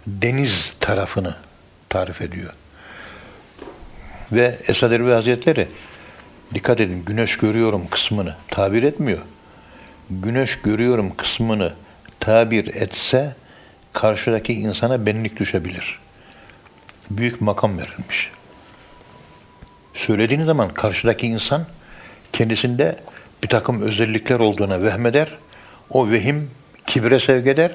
deniz 0.08 0.76
tarafını 0.80 1.36
tarif 1.90 2.22
ediyor. 2.22 2.54
Ve 4.32 4.58
Esad 4.68 4.92
Erbil 4.92 5.12
Hazretleri 5.12 5.68
dikkat 6.54 6.80
edin 6.80 7.06
güneş 7.06 7.38
görüyorum 7.38 7.88
kısmını 7.88 8.36
tabir 8.48 8.84
etmiyor. 8.84 9.22
Güneş 10.10 10.62
görüyorum 10.62 11.16
kısmını 11.16 11.74
tabir 12.20 12.76
etse 12.76 13.36
karşıdaki 13.94 14.54
insana 14.54 15.06
benlik 15.06 15.40
düşebilir. 15.40 16.00
Büyük 17.10 17.42
makam 17.42 17.78
verilmiş. 17.78 18.32
Söylediğiniz 20.06 20.46
zaman 20.46 20.70
karşıdaki 20.70 21.28
insan 21.28 21.66
kendisinde 22.34 22.96
bir 23.44 23.48
takım 23.48 23.82
özellikler 23.82 24.40
olduğuna 24.40 24.84
vehmeder. 24.84 25.28
O 25.90 26.10
vehim 26.10 26.52
kibre 26.88 27.20
sevk 27.20 27.48
eder. 27.48 27.72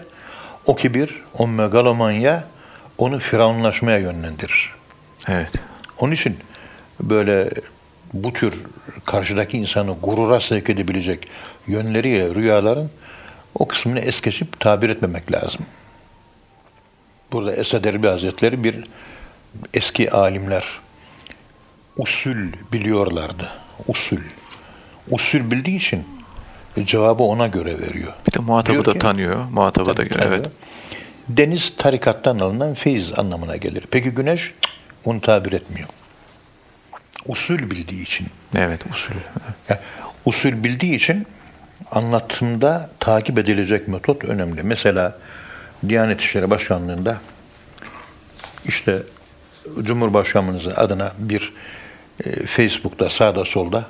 O 0.67 0.77
kibir, 0.77 1.23
o 1.39 1.47
megalomanya 1.47 2.45
onu 2.99 3.19
firavunlaşmaya 3.19 3.99
yönlendirir. 3.99 4.73
Evet. 5.29 5.53
Onun 5.99 6.13
için 6.13 6.37
böyle 7.01 7.51
bu 8.13 8.33
tür 8.33 8.55
karşıdaki 9.05 9.59
insanı 9.59 9.97
gurura 10.03 10.41
sevk 10.41 10.71
edebilecek 10.71 11.29
yönleriyle 11.67 12.35
rüyaların 12.35 12.91
o 13.55 13.69
kısmını 13.69 14.01
es 14.01 14.21
geçip 14.21 14.61
tabir 14.61 14.91
etmemek 14.91 15.33
lazım. 15.33 15.67
Burada 17.33 17.57
Esad 17.57 17.85
Erbil 17.85 18.09
Hazretleri 18.09 18.65
bir 18.65 18.85
eski 19.75 20.11
alimler 20.11 20.65
usul 21.97 22.53
biliyorlardı. 22.73 23.51
Usul. 23.87 24.19
Usul 25.11 25.51
bildiği 25.51 25.77
için 25.77 26.05
cevabı 26.85 27.23
ona 27.23 27.47
göre 27.47 27.79
veriyor. 27.81 28.13
Bir 28.29 28.33
de 28.33 28.39
muhatabı 28.39 28.73
Diyor 28.73 28.85
da 28.85 28.93
ki- 28.93 28.99
tanıyor. 28.99 29.45
Muhatabı 29.51 29.97
da 29.97 30.03
göre. 30.03 30.23
Evet. 30.27 30.47
Deniz 31.29 31.73
tarikattan 31.77 32.39
alınan 32.39 32.75
feyiz 32.75 33.19
anlamına 33.19 33.57
gelir. 33.57 33.85
Peki 33.91 34.11
güneş 34.11 34.55
onu 35.05 35.21
tabir 35.21 35.53
etmiyor. 35.53 35.89
Usul 37.27 37.59
bildiği 37.59 38.03
için. 38.03 38.27
Evet. 38.55 38.81
Usul. 38.91 39.15
Ya, 39.69 39.81
usul 40.25 40.65
bildiği 40.65 40.95
için 40.95 41.27
anlatımda 41.91 42.91
takip 43.01 43.39
edilecek 43.39 43.89
metot 43.89 44.25
önemli. 44.25 44.63
Mesela 44.63 45.19
Diyanet 45.89 46.21
İşleri 46.21 46.51
Başkanlığı'nda 46.51 47.21
işte 48.65 49.03
Cumhurbaşkanımızın 49.83 50.71
adına 50.77 51.13
bir 51.19 51.53
Facebook'ta 52.47 53.11
sağda 53.11 53.45
solda 53.45 53.85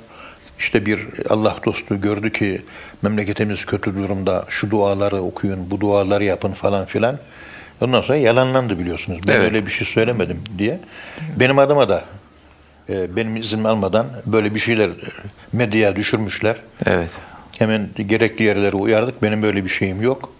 işte 0.59 0.85
bir 0.85 0.99
Allah 1.29 1.55
dostu 1.65 2.01
gördü 2.01 2.31
ki 2.33 2.61
memleketimiz 3.01 3.65
kötü 3.65 3.95
durumda 3.95 4.45
şu 4.49 4.71
duaları 4.71 5.21
okuyun, 5.21 5.71
bu 5.71 5.81
duaları 5.81 6.23
yapın 6.23 6.51
falan 6.53 6.85
filan. 6.85 7.17
Ondan 7.81 8.01
sonra 8.01 8.17
yalanlandı 8.17 8.79
biliyorsunuz. 8.79 9.19
Ben 9.27 9.33
Evet. 9.33 9.43
öyle 9.45 9.65
bir 9.65 9.71
şey 9.71 9.87
söylemedim 9.87 10.43
diye. 10.57 10.79
Benim 11.39 11.59
adıma 11.59 11.89
da 11.89 12.03
e, 12.89 13.15
benim 13.15 13.35
izin 13.35 13.63
almadan 13.63 14.07
böyle 14.25 14.55
bir 14.55 14.59
şeyler 14.59 14.87
e, 14.89 14.91
medyaya 15.53 15.95
düşürmüşler. 15.95 16.55
Evet. 16.85 17.09
Hemen 17.57 17.89
gerekli 18.07 18.43
yerlere 18.45 18.75
uyardık. 18.75 19.23
Benim 19.23 19.41
böyle 19.43 19.63
bir 19.63 19.69
şeyim 19.69 20.01
yok. 20.01 20.33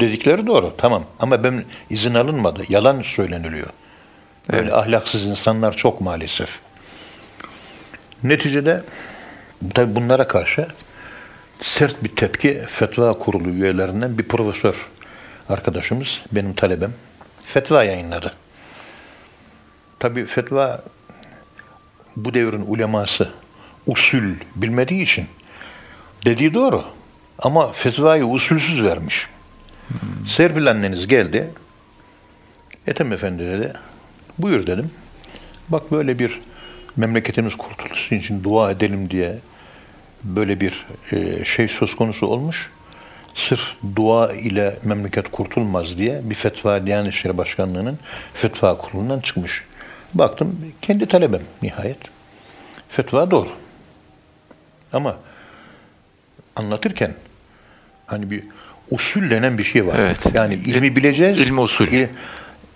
Dedikleri 0.00 0.46
doğru. 0.46 0.72
Tamam. 0.78 1.04
Ama 1.20 1.44
ben 1.44 1.64
izin 1.90 2.14
alınmadı. 2.14 2.62
Yalan 2.68 3.02
söyleniliyor. 3.02 3.66
Böyle 4.52 4.72
ahlaksız 4.74 5.26
insanlar 5.26 5.72
çok 5.76 6.00
maalesef. 6.00 6.58
Neticede 8.24 8.82
tabi 9.74 9.94
bunlara 9.94 10.28
karşı 10.28 10.66
sert 11.60 12.04
bir 12.04 12.16
tepki 12.16 12.62
fetva 12.68 13.18
kurulu 13.18 13.48
üyelerinden 13.48 14.18
bir 14.18 14.28
profesör 14.28 14.74
arkadaşımız, 15.48 16.22
benim 16.32 16.54
talebem, 16.54 16.92
fetva 17.44 17.84
yayınladı. 17.84 18.32
Tabi 19.98 20.26
fetva 20.26 20.82
bu 22.16 22.34
devrin 22.34 22.64
uleması 22.66 23.30
usul 23.86 24.34
bilmediği 24.56 25.02
için 25.02 25.26
dediği 26.24 26.54
doğru. 26.54 26.84
Ama 27.38 27.72
fetvayı 27.72 28.26
usulsüz 28.26 28.82
vermiş. 28.82 29.26
Serpil 30.26 30.70
anneniz 30.70 31.08
geldi. 31.08 31.50
Ethem 32.86 33.12
Efendi 33.12 33.46
dedi. 33.46 33.72
Buyur 34.38 34.66
dedim. 34.66 34.90
Bak 35.68 35.92
böyle 35.92 36.18
bir 36.18 36.40
memleketimiz 36.96 37.54
kurtulsun 37.56 38.16
için 38.16 38.44
dua 38.44 38.70
edelim 38.70 39.10
diye 39.10 39.38
böyle 40.24 40.60
bir 40.60 40.86
e, 41.12 41.44
şey 41.44 41.68
söz 41.68 41.94
konusu 41.96 42.26
olmuş. 42.26 42.70
Sırf 43.34 43.60
dua 43.96 44.32
ile 44.32 44.78
memleket 44.84 45.30
kurtulmaz 45.30 45.98
diye 45.98 46.20
bir 46.24 46.34
fetva 46.34 46.86
Diyanet 46.86 47.14
İşleri 47.14 47.38
Başkanlığı'nın 47.38 47.98
fetva 48.34 48.78
kurulundan 48.78 49.20
çıkmış. 49.20 49.64
Baktım 50.14 50.72
kendi 50.82 51.06
talebem 51.06 51.42
nihayet. 51.62 51.96
Fetva 52.88 53.30
doğru. 53.30 53.48
Ama 54.92 55.16
anlatırken 56.56 57.14
hani 58.06 58.30
bir 58.30 58.44
usul 58.90 59.30
denen 59.30 59.58
bir 59.58 59.64
şey 59.64 59.86
var. 59.86 59.98
Evet. 59.98 60.26
Yani 60.34 60.54
ilmi 60.54 60.96
bileceğiz. 60.96 61.38
İlmi 61.40 61.60
usul. 61.60 61.86
il- 61.86 62.08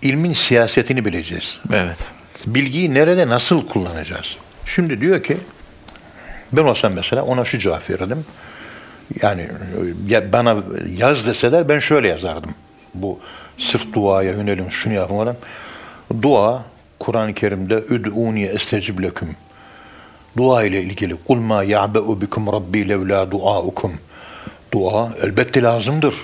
ilmin 0.01 0.33
siyasetini 0.33 1.05
bileceğiz. 1.05 1.59
Evet. 1.73 1.97
Bilgiyi 2.45 2.93
nerede 2.93 3.27
nasıl 3.27 3.67
kullanacağız? 3.67 4.35
Şimdi 4.65 5.01
diyor 5.01 5.23
ki 5.23 5.37
ben 6.51 6.63
olsam 6.63 6.93
mesela 6.93 7.23
ona 7.23 7.45
şu 7.45 7.59
cevap 7.59 7.89
verirdim. 7.89 8.25
Yani 9.21 9.47
ya 10.07 10.31
bana 10.33 10.57
yaz 10.97 11.27
deseler 11.27 11.69
ben 11.69 11.79
şöyle 11.79 12.07
yazardım. 12.07 12.51
Bu 12.93 13.19
sırf 13.57 13.93
duaya 13.93 14.31
yönelim 14.31 14.71
şunu 14.71 14.93
yapın 14.93 15.17
falan. 15.17 15.35
Dua 16.21 16.65
Kur'an-ı 16.99 17.33
Kerim'de 17.33 17.75
üd'uni 17.75 18.43
estecib 18.43 19.03
leküm. 19.03 19.29
Dua 20.37 20.63
ile 20.63 20.81
ilgili 20.81 21.15
kul 21.27 21.37
ma 21.37 21.63
ya'be'u 21.63 22.21
bikum 22.21 22.47
rabbi 22.47 22.89
levla 22.89 23.31
duaukum. 23.31 23.91
Dua 24.73 25.13
elbette 25.23 25.61
lazımdır. 25.61 26.15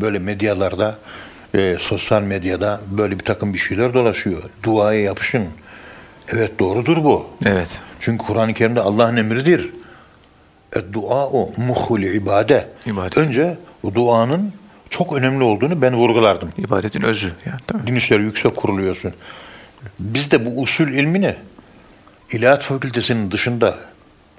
Böyle 0.00 0.18
medyalarda, 0.18 0.98
e, 1.54 1.76
sosyal 1.80 2.22
medyada 2.22 2.80
böyle 2.90 3.18
bir 3.18 3.24
takım 3.24 3.54
bir 3.54 3.58
şeyler 3.58 3.94
dolaşıyor. 3.94 4.42
Duaya 4.62 5.00
yapışın. 5.00 5.44
Evet 6.28 6.58
doğrudur 6.58 7.04
bu. 7.04 7.26
Evet. 7.46 7.80
Çünkü 8.00 8.26
Kur'an-ı 8.26 8.54
Kerim'de 8.54 8.80
Allah'ın 8.80 9.16
emridir. 9.16 9.70
Dua 10.92 11.26
o 11.26 11.50
muhul 11.56 12.02
ibade. 12.02 12.68
İbadet. 12.86 13.18
Önce 13.18 13.58
duanın 13.94 14.52
çok 14.90 15.16
önemli 15.16 15.44
olduğunu 15.44 15.82
ben 15.82 15.94
vurgulardım. 15.94 16.52
İbadetin 16.58 17.02
özü. 17.02 17.32
Yani? 17.46 17.86
Din 17.86 17.94
İşleri 17.94 18.22
Yüksek 18.22 18.56
Kuruluyorsun. 18.56 19.12
Biz 19.98 20.30
de 20.30 20.46
bu 20.46 20.62
usul 20.62 20.88
ilmini 20.88 21.36
İlahiyat 22.32 22.62
Fakültesinin 22.62 23.30
dışında 23.30 23.78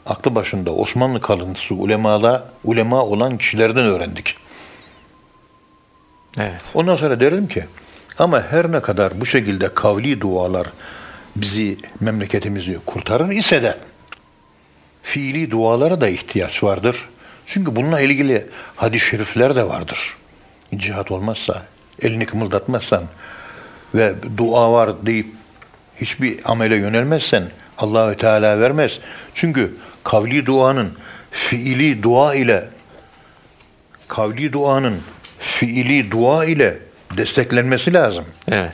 aklı 0.05 0.35
başında 0.35 0.71
Osmanlı 0.73 1.21
kalıntısı 1.21 1.75
ulemalar, 1.75 2.43
ulema 2.63 3.05
olan 3.05 3.37
kişilerden 3.37 3.85
öğrendik. 3.85 4.35
Evet. 6.39 6.61
Ondan 6.73 6.95
sonra 6.95 7.19
derdim 7.19 7.47
ki 7.47 7.65
ama 8.19 8.43
her 8.51 8.71
ne 8.71 8.81
kadar 8.81 9.21
bu 9.21 9.25
şekilde 9.25 9.73
kavli 9.73 10.21
dualar 10.21 10.67
bizi, 11.35 11.77
memleketimizi 11.99 12.79
kurtarır 12.85 13.29
ise 13.29 13.63
de 13.63 13.77
fiili 15.03 15.51
dualara 15.51 16.01
da 16.01 16.07
ihtiyaç 16.07 16.63
vardır. 16.63 17.09
Çünkü 17.45 17.75
bununla 17.75 18.01
ilgili 18.01 18.47
hadis-i 18.75 19.05
şerifler 19.05 19.55
de 19.55 19.67
vardır. 19.69 20.17
Cihat 20.75 21.11
olmazsa, 21.11 21.63
elini 22.01 22.25
kımıldatmazsan 22.25 23.03
ve 23.95 24.15
dua 24.37 24.71
var 24.71 25.05
deyip 25.05 25.27
hiçbir 26.01 26.39
amele 26.45 26.75
yönelmezsen 26.75 27.43
Allahü 27.77 28.17
Teala 28.17 28.59
vermez. 28.59 28.99
Çünkü 29.33 29.75
kavli 30.03 30.45
duanın 30.45 30.91
fiili 31.31 32.03
dua 32.03 32.35
ile 32.35 32.69
kavli 34.07 34.53
duanın 34.53 34.97
fiili 35.41 36.11
dua 36.11 36.45
ile 36.45 36.77
desteklenmesi 37.17 37.93
lazım. 37.93 38.25
Evet. 38.51 38.73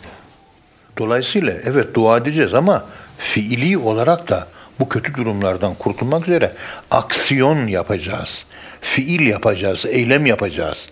Dolayısıyla 0.97 1.53
evet 1.65 1.93
dua 1.93 2.17
edeceğiz 2.17 2.53
ama 2.53 2.85
fiili 3.17 3.77
olarak 3.77 4.29
da 4.29 4.47
bu 4.79 4.89
kötü 4.89 5.13
durumlardan 5.15 5.75
kurtulmak 5.75 6.27
üzere 6.27 6.53
aksiyon 6.91 7.67
yapacağız. 7.67 8.45
Fiil 8.81 9.27
yapacağız, 9.27 9.85
eylem 9.85 10.25
yapacağız. 10.25 10.89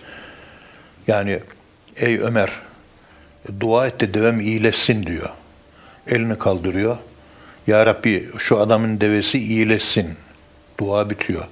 Yani 1.07 1.39
ey 1.95 2.19
Ömer 2.19 2.49
dua 3.59 3.87
et 3.87 4.01
de 4.01 4.13
devem 4.13 4.39
iyileşsin 4.39 5.05
diyor. 5.05 5.29
Elini 6.07 6.37
kaldırıyor. 6.37 6.97
Ya 7.67 7.85
Rabbi 7.85 8.29
şu 8.37 8.59
adamın 8.59 9.01
devesi 9.01 9.39
iyileşsin. 9.39 10.09
Dua 10.79 11.09
bitiyor. 11.09 11.45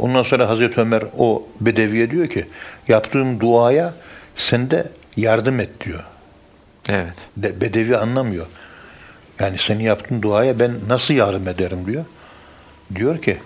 Ondan 0.00 0.22
sonra 0.22 0.48
Hazreti 0.48 0.80
Ömer 0.80 1.02
o 1.18 1.46
bedeviye 1.60 2.10
diyor 2.10 2.28
ki 2.28 2.46
yaptığım 2.88 3.40
duaya 3.40 3.94
sen 4.36 4.70
de 4.70 4.88
yardım 5.16 5.60
et 5.60 5.84
diyor. 5.84 6.04
Evet. 6.88 7.14
De, 7.36 7.60
bedevi 7.60 7.96
anlamıyor. 7.96 8.46
Yani 9.38 9.58
senin 9.58 9.84
yaptığın 9.84 10.22
duaya 10.22 10.58
ben 10.58 10.72
nasıl 10.88 11.14
yardım 11.14 11.48
ederim 11.48 11.86
diyor. 11.86 12.04
Diyor 12.94 13.22
ki 13.22 13.38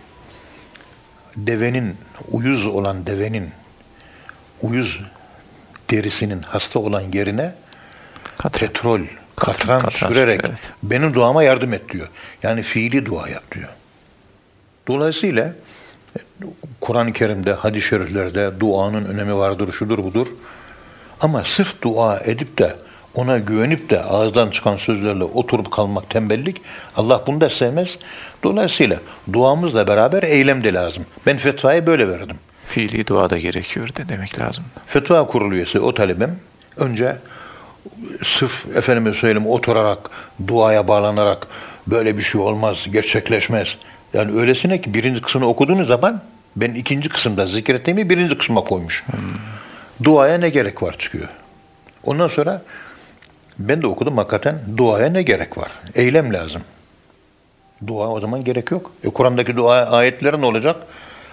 devenin, 1.37 1.97
uyuz 2.31 2.67
olan 2.67 3.07
devenin, 3.07 3.51
uyuz 4.63 5.01
derisinin 5.91 6.43
hasta 6.43 6.79
olan 6.79 7.01
yerine 7.13 7.55
Katran. 8.39 8.69
petrol, 8.69 9.01
katran, 9.37 9.81
katran 9.81 10.09
sürerek 10.09 10.41
evet. 10.45 10.59
benim 10.83 11.15
duama 11.15 11.43
yardım 11.43 11.73
et 11.73 11.89
diyor. 11.89 12.09
Yani 12.43 12.63
fiili 12.63 13.07
dua 13.07 13.29
yap 13.29 13.55
diyor. 13.55 13.69
Dolayısıyla 14.89 15.53
Kur'an-ı 16.81 17.13
Kerim'de, 17.13 17.53
hadis-i 17.53 17.87
şeriflerde 17.87 18.61
duanın 18.61 19.05
önemi 19.05 19.37
vardır, 19.37 19.73
şudur 19.73 19.99
budur. 19.99 20.27
Ama 21.21 21.43
sırf 21.45 21.83
dua 21.83 22.21
edip 22.21 22.59
de 22.59 22.77
ona 23.15 23.39
güvenip 23.39 23.91
de 23.91 24.03
ağızdan 24.03 24.51
çıkan 24.51 24.77
sözlerle 24.77 25.25
oturup 25.25 25.71
kalmak 25.71 26.11
tembellik. 26.11 26.63
Allah 26.97 27.25
bunu 27.27 27.41
da 27.41 27.51
sevmez. 27.51 27.99
Dolayısıyla 28.43 29.01
duamızla 29.33 29.87
beraber 29.87 30.23
eylem 30.23 30.65
de 30.65 30.75
lazım. 30.75 31.07
Ben 31.27 31.37
fetvayı 31.37 31.87
böyle 31.87 32.09
verdim. 32.09 32.37
Fiili 32.67 33.07
dua 33.07 33.31
da 33.31 33.39
gerekiyor 33.39 33.89
de 33.89 34.09
demek 34.09 34.39
lazım. 34.39 34.65
Fetva 34.87 35.27
kurulu 35.27 35.55
üyesi 35.55 35.81
o 35.81 35.95
talebim 35.95 36.39
önce 36.77 37.17
sırf 38.25 38.77
efendime 38.77 39.13
söyleyeyim 39.13 39.49
oturarak, 39.49 39.99
duaya 40.47 40.89
bağlanarak 40.89 41.47
böyle 41.87 42.19
bir 42.19 42.23
şey 42.23 42.41
olmaz, 42.41 42.87
gerçekleşmez. 42.93 43.77
Yani 44.15 44.41
öylesine 44.41 44.81
ki 44.81 44.95
birinci 44.95 45.23
kısmını 45.23 45.47
okuduğunuz 45.47 45.87
zaman 45.87 46.21
ben 46.57 46.75
ikinci 46.75 47.09
kısımda 47.09 47.47
zikrettiğimi 47.47 48.11
birinci 48.11 48.39
kısma 48.39 48.65
koymuş. 48.65 49.05
Duaya 50.05 50.39
ne 50.39 50.49
gerek 50.49 50.83
var 50.83 50.99
çıkıyor. 50.99 51.29
Ondan 52.05 52.29
sonra 52.29 52.63
ben 53.59 53.83
de 53.83 53.87
okudum 53.87 54.17
hakikaten 54.17 54.59
duaya 54.77 55.09
ne 55.09 55.23
gerek 55.23 55.59
var? 55.59 55.71
Eylem 55.95 56.33
lazım. 56.33 56.63
Dua 57.87 58.09
o 58.09 58.21
zaman 58.21 58.45
gerek 58.45 58.71
yok. 58.71 58.93
E 59.05 59.09
Kur'an'daki 59.09 59.57
dua 59.57 59.91
ayetleri 59.91 60.41
ne 60.41 60.47
olacak? 60.47 60.77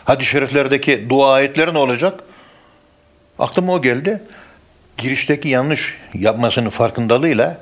Hadis-i 0.05 0.29
şeriflerdeki 0.29 1.09
dua 1.09 1.33
ayetleri 1.33 1.73
ne 1.73 1.77
olacak? 1.77 2.19
Aklıma 3.39 3.73
o 3.73 3.81
geldi. 3.81 4.23
Girişteki 4.97 5.49
yanlış 5.49 5.97
yapmasının 6.13 6.69
farkındalığıyla 6.69 7.57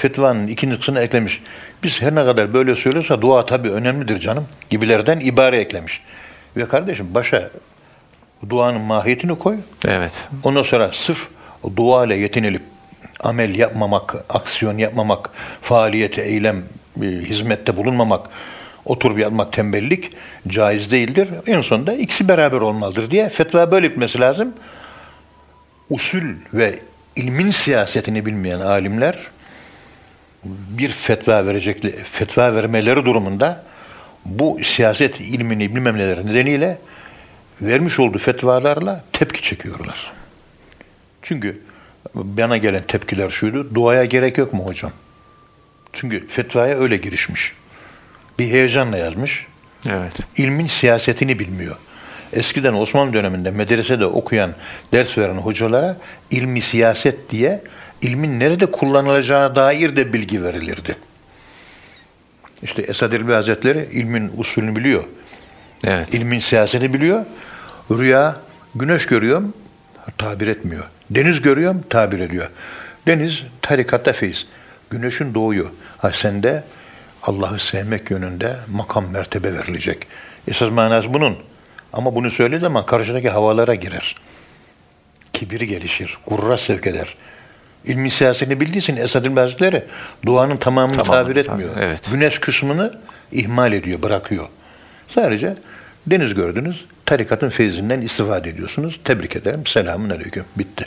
fetvanın 0.00 0.46
ikinci 0.46 0.78
kısmını 0.78 1.00
eklemiş. 1.00 1.42
Biz 1.82 2.02
her 2.02 2.14
ne 2.14 2.24
kadar 2.24 2.54
böyle 2.54 2.74
söylüyorsa 2.76 3.22
dua 3.22 3.46
tabii 3.46 3.70
önemlidir 3.70 4.18
canım 4.18 4.46
gibilerden 4.70 5.20
ibare 5.20 5.56
eklemiş. 5.56 6.00
Ve 6.56 6.68
kardeşim 6.68 7.14
başa 7.14 7.50
duanın 8.48 8.80
mahiyetini 8.80 9.38
koy. 9.38 9.56
Evet. 9.88 10.12
Ondan 10.44 10.62
sonra 10.62 10.90
sırf 10.92 11.28
dua 11.76 12.06
ile 12.06 12.16
yetinilip 12.16 12.62
amel 13.20 13.54
yapmamak, 13.54 14.16
aksiyon 14.28 14.78
yapmamak, 14.78 15.30
faaliyete, 15.62 16.22
eylem, 16.22 16.64
e, 17.02 17.06
hizmette 17.06 17.76
bulunmamak, 17.76 18.28
oturup 18.84 19.18
yatmak 19.18 19.52
tembellik 19.52 20.10
caiz 20.48 20.90
değildir. 20.90 21.28
En 21.46 21.60
sonunda 21.60 21.92
ikisi 21.92 22.28
beraber 22.28 22.60
olmalıdır 22.60 23.10
diye 23.10 23.28
fetva 23.28 23.70
böyle 23.70 23.90
bitmesi 23.90 24.20
lazım. 24.20 24.54
Usul 25.90 26.24
ve 26.54 26.78
ilmin 27.16 27.50
siyasetini 27.50 28.26
bilmeyen 28.26 28.60
alimler 28.60 29.16
bir 30.44 30.88
fetva 30.88 31.46
verecek 31.46 32.04
fetva 32.12 32.54
vermeleri 32.54 33.04
durumunda 33.04 33.64
bu 34.24 34.58
siyaset 34.62 35.20
ilmini 35.20 35.76
bilmemleri 35.76 36.26
nedeniyle 36.26 36.78
vermiş 37.62 38.00
olduğu 38.00 38.18
fetvalarla 38.18 39.04
tepki 39.12 39.42
çekiyorlar. 39.42 40.12
Çünkü 41.22 41.60
bana 42.14 42.56
gelen 42.56 42.82
tepkiler 42.82 43.28
şuydu. 43.28 43.74
Duaya 43.74 44.04
gerek 44.04 44.38
yok 44.38 44.52
mu 44.52 44.66
hocam? 44.66 44.92
Çünkü 45.92 46.28
fetvaya 46.28 46.78
öyle 46.78 46.96
girişmiş. 46.96 47.52
Bir 48.38 48.46
heyecanla 48.46 48.96
yazmış. 48.96 49.46
Evet. 49.88 50.12
İlmin 50.36 50.66
siyasetini 50.66 51.38
bilmiyor. 51.38 51.76
Eskiden 52.32 52.74
Osmanlı 52.74 53.12
döneminde 53.12 53.50
medresede 53.50 54.06
okuyan, 54.06 54.54
ders 54.92 55.18
veren 55.18 55.34
hocalara 55.34 55.96
ilmi 56.30 56.60
siyaset 56.60 57.30
diye 57.30 57.62
ilmin 58.02 58.40
nerede 58.40 58.66
kullanılacağı 58.66 59.56
dair 59.56 59.96
de 59.96 60.12
bilgi 60.12 60.44
verilirdi. 60.44 60.96
İşte 62.62 62.82
Esad 62.82 63.12
Erbil 63.12 63.32
Hazretleri 63.32 63.88
ilmin 63.92 64.32
usulünü 64.36 64.76
biliyor. 64.76 65.04
Evet. 65.86 66.14
İlmin 66.14 66.38
siyasetini 66.38 66.94
biliyor. 66.94 67.24
Rüya, 67.90 68.36
güneş 68.74 69.06
görüyorum, 69.06 69.54
tabir 70.18 70.48
etmiyor. 70.48 70.84
Deniz 71.10 71.42
görüyorum, 71.42 71.84
tabir 71.90 72.20
ediyor. 72.20 72.48
Deniz, 73.06 73.42
tarikatta 73.62 74.12
feyiz. 74.12 74.46
Güneşin 74.90 75.34
doğuyor. 75.34 75.70
Ha 75.98 76.10
sende 76.14 76.64
Allah'ı 77.22 77.58
sevmek 77.58 78.10
yönünde 78.10 78.56
makam 78.68 79.10
mertebe 79.10 79.54
verilecek. 79.54 80.06
Esas 80.48 80.70
manası 80.70 81.14
bunun. 81.14 81.36
Ama 81.92 82.14
bunu 82.14 82.30
söylediği 82.30 82.60
zaman 82.60 82.86
karşıdaki 82.86 83.28
havalara 83.28 83.74
girer. 83.74 84.16
Kibiri 85.32 85.66
gelişir, 85.66 86.18
gurura 86.26 86.58
sevk 86.58 86.86
eder. 86.86 87.14
İlmi 87.84 88.10
siyasetini 88.10 88.60
bildiysin 88.60 88.96
Esad 88.96 89.24
İlmi 89.24 89.40
Hazretleri 89.40 89.84
duanın 90.26 90.56
tamamını 90.56 90.96
Tamamını 90.96 91.24
tabir 91.26 91.36
etmiyor. 91.36 91.74
tabii, 91.74 91.84
evet. 91.84 92.10
Güneş 92.12 92.38
kısmını 92.38 92.98
ihmal 93.32 93.72
ediyor, 93.72 94.02
bırakıyor. 94.02 94.48
Sadece 95.08 95.54
deniz 96.06 96.34
gördünüz, 96.34 96.84
tarikatın 97.06 97.48
feyzinden 97.48 98.00
istifade 98.00 98.48
ediyorsunuz. 98.50 99.00
Tebrik 99.04 99.36
ederim. 99.36 99.66
Selamun 99.66 100.10
aleyküm. 100.10 100.44
Bitti. 100.58 100.86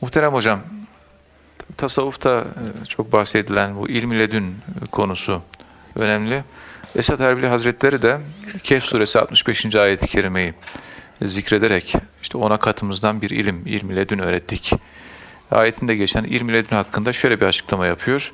Muhterem 0.00 0.32
hocam, 0.32 0.60
tasavvufta 1.76 2.44
e, 2.82 2.86
çok 2.86 3.12
bahsedilen 3.12 3.76
bu 3.76 3.88
ilm 3.88 4.12
ile 4.12 4.30
dün 4.30 4.56
konusu 4.90 5.42
önemli. 5.96 6.44
Esad 6.96 7.20
Erbili 7.20 7.46
Hazretleri 7.46 8.02
de 8.02 8.18
Kehf 8.62 8.84
suresi 8.84 9.18
65. 9.20 9.74
ayet-i 9.76 10.06
kerimeyi 10.06 10.54
zikrederek 11.22 11.94
işte 12.22 12.38
ona 12.38 12.56
katımızdan 12.56 13.22
bir 13.22 13.30
ilim, 13.30 13.62
ilm 13.66 13.90
ile 13.90 14.08
dün 14.08 14.18
öğrettik. 14.18 14.72
Ayetinde 15.50 15.94
geçen 15.94 16.24
ilm 16.24 16.48
ile 16.48 16.68
dün 16.70 16.76
hakkında 16.76 17.12
şöyle 17.12 17.40
bir 17.40 17.46
açıklama 17.46 17.86
yapıyor. 17.86 18.32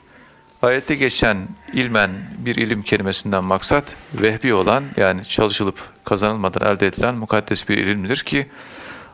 Ayette 0.62 0.94
geçen 0.94 1.48
ilmen 1.72 2.10
bir 2.38 2.56
ilim 2.56 2.82
kelimesinden 2.82 3.44
maksat 3.44 3.96
vehbi 4.14 4.54
olan 4.54 4.84
yani 4.96 5.24
çalışılıp 5.24 5.78
kazanılmadan 6.04 6.74
elde 6.74 6.86
edilen 6.86 7.14
mukaddes 7.14 7.68
bir 7.68 7.78
ilimdir 7.78 8.16
ki 8.16 8.46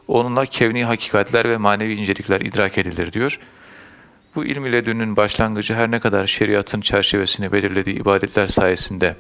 onunla 0.09 0.47
kevni 0.47 0.85
hakikatler 0.85 1.49
ve 1.49 1.57
manevi 1.57 1.95
incelikler 1.95 2.41
idrak 2.41 2.79
edilir 2.79 3.13
diyor. 3.13 3.39
Bu 4.35 4.45
ilm 4.45 4.67
ile 4.67 4.87
dünün 4.87 5.17
başlangıcı 5.17 5.75
her 5.75 5.91
ne 5.91 5.99
kadar 5.99 6.27
şeriatın 6.27 6.81
çerçevesini 6.81 7.53
belirlediği 7.53 7.97
ibadetler 7.97 8.47
sayesinde 8.47 9.17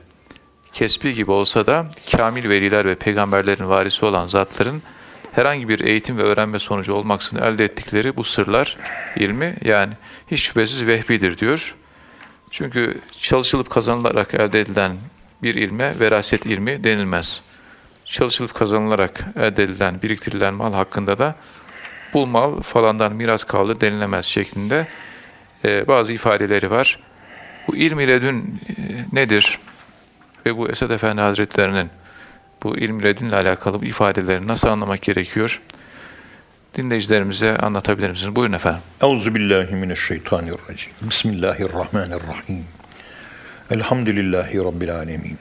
kesbi 0.72 1.12
gibi 1.12 1.30
olsa 1.30 1.66
da 1.66 1.86
kamil 2.16 2.48
veliler 2.48 2.84
ve 2.84 2.94
peygamberlerin 2.94 3.68
varisi 3.68 4.06
olan 4.06 4.26
zatların 4.26 4.82
herhangi 5.36 5.68
bir 5.68 5.80
eğitim 5.80 6.18
ve 6.18 6.22
öğrenme 6.22 6.58
sonucu 6.58 6.94
olmaksızın 6.94 7.42
elde 7.42 7.64
ettikleri 7.64 8.16
bu 8.16 8.24
sırlar 8.24 8.76
ilmi 9.16 9.56
yani 9.64 9.92
hiç 10.30 10.40
şüphesiz 10.40 10.86
vehbidir 10.86 11.38
diyor. 11.38 11.74
Çünkü 12.50 13.00
çalışılıp 13.12 13.70
kazanılarak 13.70 14.34
elde 14.34 14.60
edilen 14.60 14.96
bir 15.42 15.54
ilme 15.54 16.00
veraset 16.00 16.46
ilmi 16.46 16.84
denilmez. 16.84 17.42
Çalışılıp 18.04 18.54
kazanılarak 18.54 19.24
elde 19.36 19.62
edilen, 19.62 20.02
biriktirilen 20.02 20.54
mal 20.54 20.72
hakkında 20.72 21.18
da 21.18 21.34
bu 22.14 22.26
mal 22.26 22.62
falandan 22.62 23.12
miras 23.12 23.44
kaldı 23.44 23.80
denilemez 23.80 24.24
şeklinde 24.24 24.86
e, 25.64 25.88
bazı 25.88 26.12
ifadeleri 26.12 26.70
var. 26.70 27.00
Bu 27.68 27.76
ilm 27.76 28.00
ile 28.00 28.14
e, 28.14 28.34
nedir? 29.12 29.58
Ve 30.46 30.56
bu 30.56 30.68
Esad 30.68 30.90
Efendi 30.90 31.20
Hazretlerinin 31.20 31.90
bu 32.66 32.76
ilm 32.76 33.00
ile 33.00 33.16
dinle 33.16 33.36
alakalı 33.36 33.86
ifadeleri 33.86 34.46
nasıl 34.46 34.68
anlamak 34.68 35.02
gerekiyor? 35.02 35.60
Dinleyicilerimize 36.76 37.56
anlatabilir 37.56 38.10
misiniz? 38.10 38.36
Buyurun 38.36 38.52
efendim. 38.52 38.80
Euzu 39.02 39.34
billahi 39.34 39.74
mineşşeytanirracim. 39.74 40.92
Bismillahirrahmanirrahim. 41.02 42.64
Elhamdülillahi 43.70 44.58
rabbil 44.58 44.94
alamin. 44.94 45.38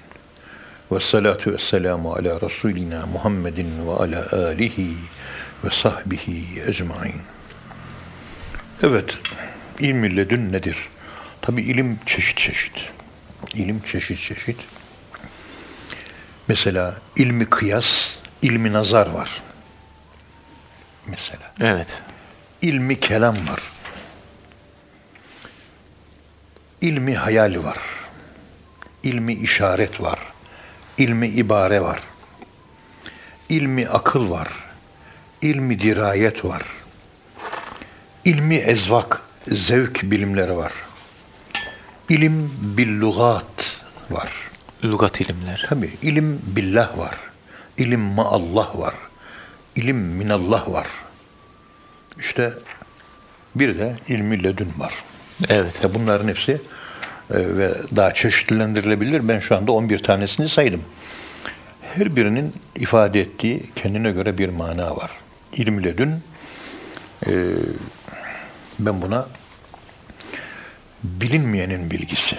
Ve 0.92 1.00
salatu 1.00 1.54
ve 1.54 1.58
selamu 1.58 2.14
ala 2.14 2.42
Resulina 2.42 3.06
Muhammedin 3.06 3.88
ve 3.88 3.92
ala 3.92 4.48
alihi 4.50 4.96
ve 5.64 5.70
sahbihi 5.70 6.62
ecmain. 6.68 7.22
Evet, 8.84 9.18
ilm 9.80 10.06
ile 10.06 10.30
dün 10.30 10.54
nedir? 10.54 10.78
Tabi 11.42 11.62
ilim 11.62 12.00
çeşit 12.06 12.38
çeşit. 12.38 12.92
İlim 13.54 13.80
çeşit 13.92 14.20
çeşit. 14.20 14.58
Mesela 16.48 16.96
ilmi 17.16 17.46
kıyas, 17.46 18.10
ilmi 18.42 18.74
nazar 18.74 19.08
var. 19.08 19.42
Mesela. 21.08 21.54
Evet. 21.62 22.02
İlmi 22.62 23.00
kelam 23.00 23.36
var. 23.36 23.60
İlmi 26.82 27.16
hayal 27.16 27.64
var. 27.64 27.78
İlmi 29.04 29.34
işaret 29.34 30.02
var. 30.02 30.20
İlmi 30.98 31.28
ibare 31.28 31.82
var. 31.82 32.00
İlmi 33.50 33.88
akıl 33.88 34.30
var. 34.30 34.48
İlmi 35.42 35.80
dirayet 35.80 36.46
var. 36.46 36.64
İlmi 38.26 38.56
ezvak, 38.56 39.22
zevk 39.48 40.04
bilimleri 40.04 40.58
var. 40.58 40.72
İlim 42.10 42.52
billugat 42.62 43.82
var. 44.10 44.32
Lugat 44.92 45.22
ilimler. 45.22 45.66
Tabi 45.70 45.92
ilim 46.02 46.42
billah 46.46 46.98
var. 46.98 47.16
İlim 47.78 48.00
maallah 48.00 48.80
var. 48.80 48.94
İlim 49.76 49.98
minallah 49.98 50.72
var. 50.72 50.88
İşte 52.20 52.54
bir 53.56 53.78
de 53.80 53.96
ilmi 54.08 54.44
ledün 54.44 54.72
var. 54.78 54.94
Evet. 55.50 55.74
İşte 55.74 55.94
bunların 55.96 56.28
hepsi 56.28 56.52
e, 56.52 56.60
ve 57.30 57.74
daha 57.96 58.14
çeşitlendirilebilir. 58.14 59.28
Ben 59.28 59.40
şu 59.40 59.56
anda 59.56 59.72
11 59.72 60.04
tanesini 60.04 60.50
saydım. 60.50 60.82
Her 61.82 62.16
birinin 62.16 62.54
ifade 62.76 63.22
ettiği 63.22 63.64
kendine 63.76 64.12
göre 64.12 64.38
bir 64.38 64.50
mana 64.50 64.98
var. 64.98 65.12
İlim 65.54 65.84
ledün 65.84 66.12
e, 67.28 67.32
Ben 68.80 69.02
buna 69.02 69.28
bilinmeyenin 71.04 71.92
bilgisi, 71.92 72.36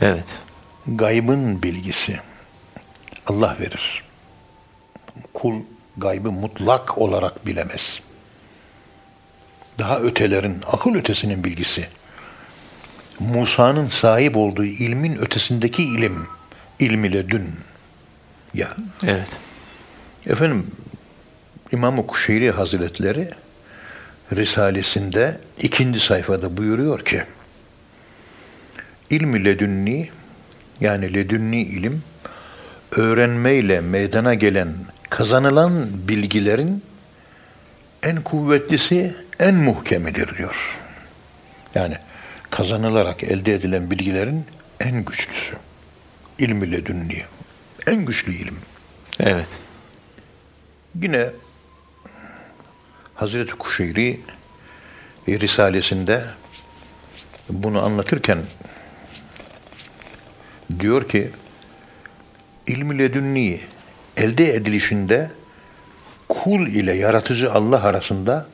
Evet. 0.00 0.26
Gaybın 0.86 1.62
bilgisi 1.62 2.20
Allah 3.26 3.56
verir. 3.60 4.02
Kul 5.34 5.62
gaybı 5.96 6.32
mutlak 6.32 6.98
olarak 6.98 7.46
bilemez. 7.46 8.00
Daha 9.78 9.98
ötelerin, 10.00 10.56
akıl 10.66 10.94
ötesinin 10.94 11.44
bilgisi. 11.44 11.88
Musa'nın 13.20 13.88
sahip 13.88 14.36
olduğu 14.36 14.64
ilmin 14.64 15.18
ötesindeki 15.18 15.82
ilim, 15.82 16.26
ilm 16.78 17.04
ile 17.04 17.30
dün. 17.30 17.50
Ya 18.54 18.68
Evet. 19.06 19.36
efendim 20.26 20.66
İmam-ı 21.72 22.06
Kuşeyri 22.06 22.50
Hazretleri 22.50 23.30
Risalesinde 24.32 25.40
ikinci 25.60 26.00
sayfada 26.00 26.56
buyuruyor 26.56 27.04
ki 27.04 27.24
ilmi 29.10 29.44
ledünni 29.44 30.10
yani 30.82 31.14
ledünni 31.14 31.62
ilim 31.62 32.02
öğrenmeyle 32.90 33.80
meydana 33.80 34.34
gelen 34.34 34.74
kazanılan 35.10 35.88
bilgilerin 36.08 36.84
en 38.02 38.22
kuvvetlisi 38.22 39.14
en 39.38 39.54
muhkemidir 39.54 40.36
diyor. 40.38 40.80
Yani 41.74 41.96
kazanılarak 42.50 43.24
elde 43.24 43.54
edilen 43.54 43.90
bilgilerin 43.90 44.44
en 44.80 45.04
güçlüsü. 45.04 45.56
İlmi 46.38 46.72
ledünni. 46.72 47.22
En 47.86 48.04
güçlü 48.04 48.34
ilim. 48.34 48.56
Evet. 49.20 49.48
Yine 51.02 51.26
Hazreti 53.14 53.52
Kuşeyri 53.52 54.20
Risalesinde 55.28 56.22
bunu 57.50 57.84
anlatırken 57.84 58.38
diyor 60.80 61.08
ki 61.08 61.30
ilmi 62.66 62.98
ledünni 62.98 63.60
elde 64.16 64.54
edilişinde 64.54 65.30
kul 66.28 66.66
ile 66.66 66.92
yaratıcı 66.92 67.52
Allah 67.52 67.84
arasında 67.84 68.46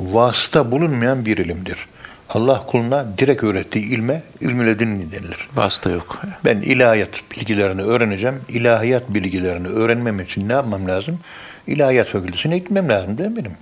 vasıta 0.00 0.70
bulunmayan 0.70 1.24
bir 1.24 1.36
ilimdir. 1.36 1.88
Allah 2.28 2.66
kuluna 2.66 3.18
direkt 3.18 3.42
öğrettiği 3.42 3.84
ilme 3.84 4.22
ilmi 4.40 4.66
ledünni 4.66 5.12
denilir. 5.12 5.48
Vasıta 5.54 5.90
yok. 5.90 6.22
Ben 6.44 6.56
ilahiyat 6.56 7.22
bilgilerini 7.32 7.82
öğreneceğim. 7.82 8.40
İlahiyat 8.48 9.02
bilgilerini 9.08 9.68
öğrenmem 9.68 10.20
için 10.20 10.48
ne 10.48 10.52
yapmam 10.52 10.88
lazım? 10.88 11.20
İlahiyat 11.66 12.06
fakültesine 12.06 12.58
gitmem 12.58 12.88
lazım 12.88 13.18
değil 13.18 13.30
mi 13.30 13.36
benim? 13.36 13.52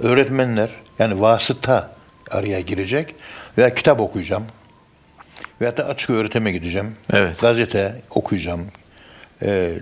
Öğretmenler 0.00 0.70
yani 0.98 1.20
vasıta 1.20 1.90
araya 2.30 2.60
girecek 2.60 3.14
veya 3.58 3.74
kitap 3.74 4.00
okuyacağım. 4.00 4.44
Veya 5.60 5.76
da 5.76 5.84
açık 5.84 6.10
öğretime 6.10 6.52
gideceğim. 6.52 6.96
Evet. 7.12 7.40
Gazete 7.40 8.02
okuyacağım. 8.10 8.66
e, 9.42 9.72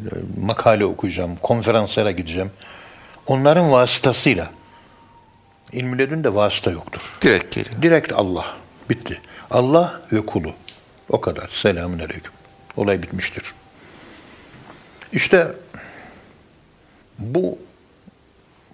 makale 0.41 0.85
okuyacağım. 0.85 1.37
Konferanslara 1.37 2.11
gideceğim. 2.11 2.51
Onların 3.27 3.73
vasıtasıyla 3.73 4.51
ilmi 5.73 5.99
ledün 5.99 6.25
de 6.25 6.35
vasıta 6.35 6.71
yoktur. 6.71 7.19
Direkt 7.23 7.55
geliyor. 7.55 7.83
Direkt 7.83 8.13
Allah. 8.13 8.47
Bitti. 8.91 9.21
Allah 9.51 10.01
ve 10.13 10.27
kulu. 10.27 10.53
O 11.09 11.21
kadar. 11.21 11.49
Selamun 11.53 11.99
aleyküm. 11.99 12.33
Olay 12.77 13.03
bitmiştir. 13.03 13.43
İşte 15.13 15.49
bu 17.19 17.59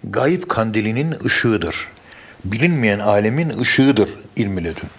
gayip 0.03 0.49
kandilinin 0.49 1.15
ışığıdır. 1.25 1.87
Bilinmeyen 2.45 2.99
alemin 2.99 3.49
ışığıdır 3.59 4.09
ilmi 4.35 4.63
ledün. 4.63 4.89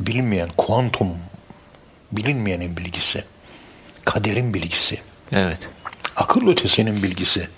Bilinmeyen 0.00 0.48
kuantum, 0.56 1.08
bilinmeyenin 2.12 2.76
bilgisi, 2.76 3.24
kaderin 4.04 4.54
bilgisi, 4.54 5.00
Evet. 5.32 5.68
akıl 6.16 6.48
ötesinin 6.48 7.02
bilgisi. 7.02 7.48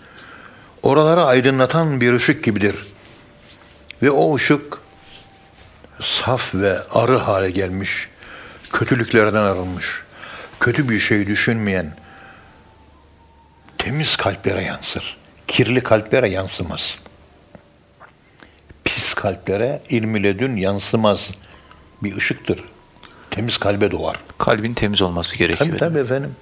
Oraları 0.83 1.25
aydınlatan 1.25 2.01
bir 2.01 2.13
ışık 2.13 2.45
gibidir. 2.45 2.77
Ve 4.03 4.11
o 4.11 4.37
ışık 4.37 4.79
saf 6.01 6.55
ve 6.55 6.79
arı 6.91 7.17
hale 7.17 7.51
gelmiş, 7.51 8.09
kötülüklerden 8.73 9.43
arınmış, 9.43 10.03
kötü 10.61 10.89
bir 10.89 10.99
şey 10.99 11.27
düşünmeyen, 11.27 11.97
temiz 13.79 14.17
kalplere 14.17 14.63
yansır. 14.63 15.17
Kirli 15.47 15.83
kalplere 15.83 16.29
yansımaz. 16.29 16.99
Pis 18.85 19.15
kalplere 19.15 19.83
ilmi 19.89 20.23
ledün 20.23 20.57
yansımaz. 20.57 21.31
Bir 22.03 22.17
ışıktır. 22.17 22.65
Temiz 23.31 23.59
kalbe 23.59 23.91
doğar. 23.91 24.21
Kalbin 24.39 24.75
temiz 24.75 25.03
olması 25.03 25.39
gerekiyor. 25.39 25.71
Tabii 25.71 25.79
tabii 25.79 25.99
efendim. 25.99 26.37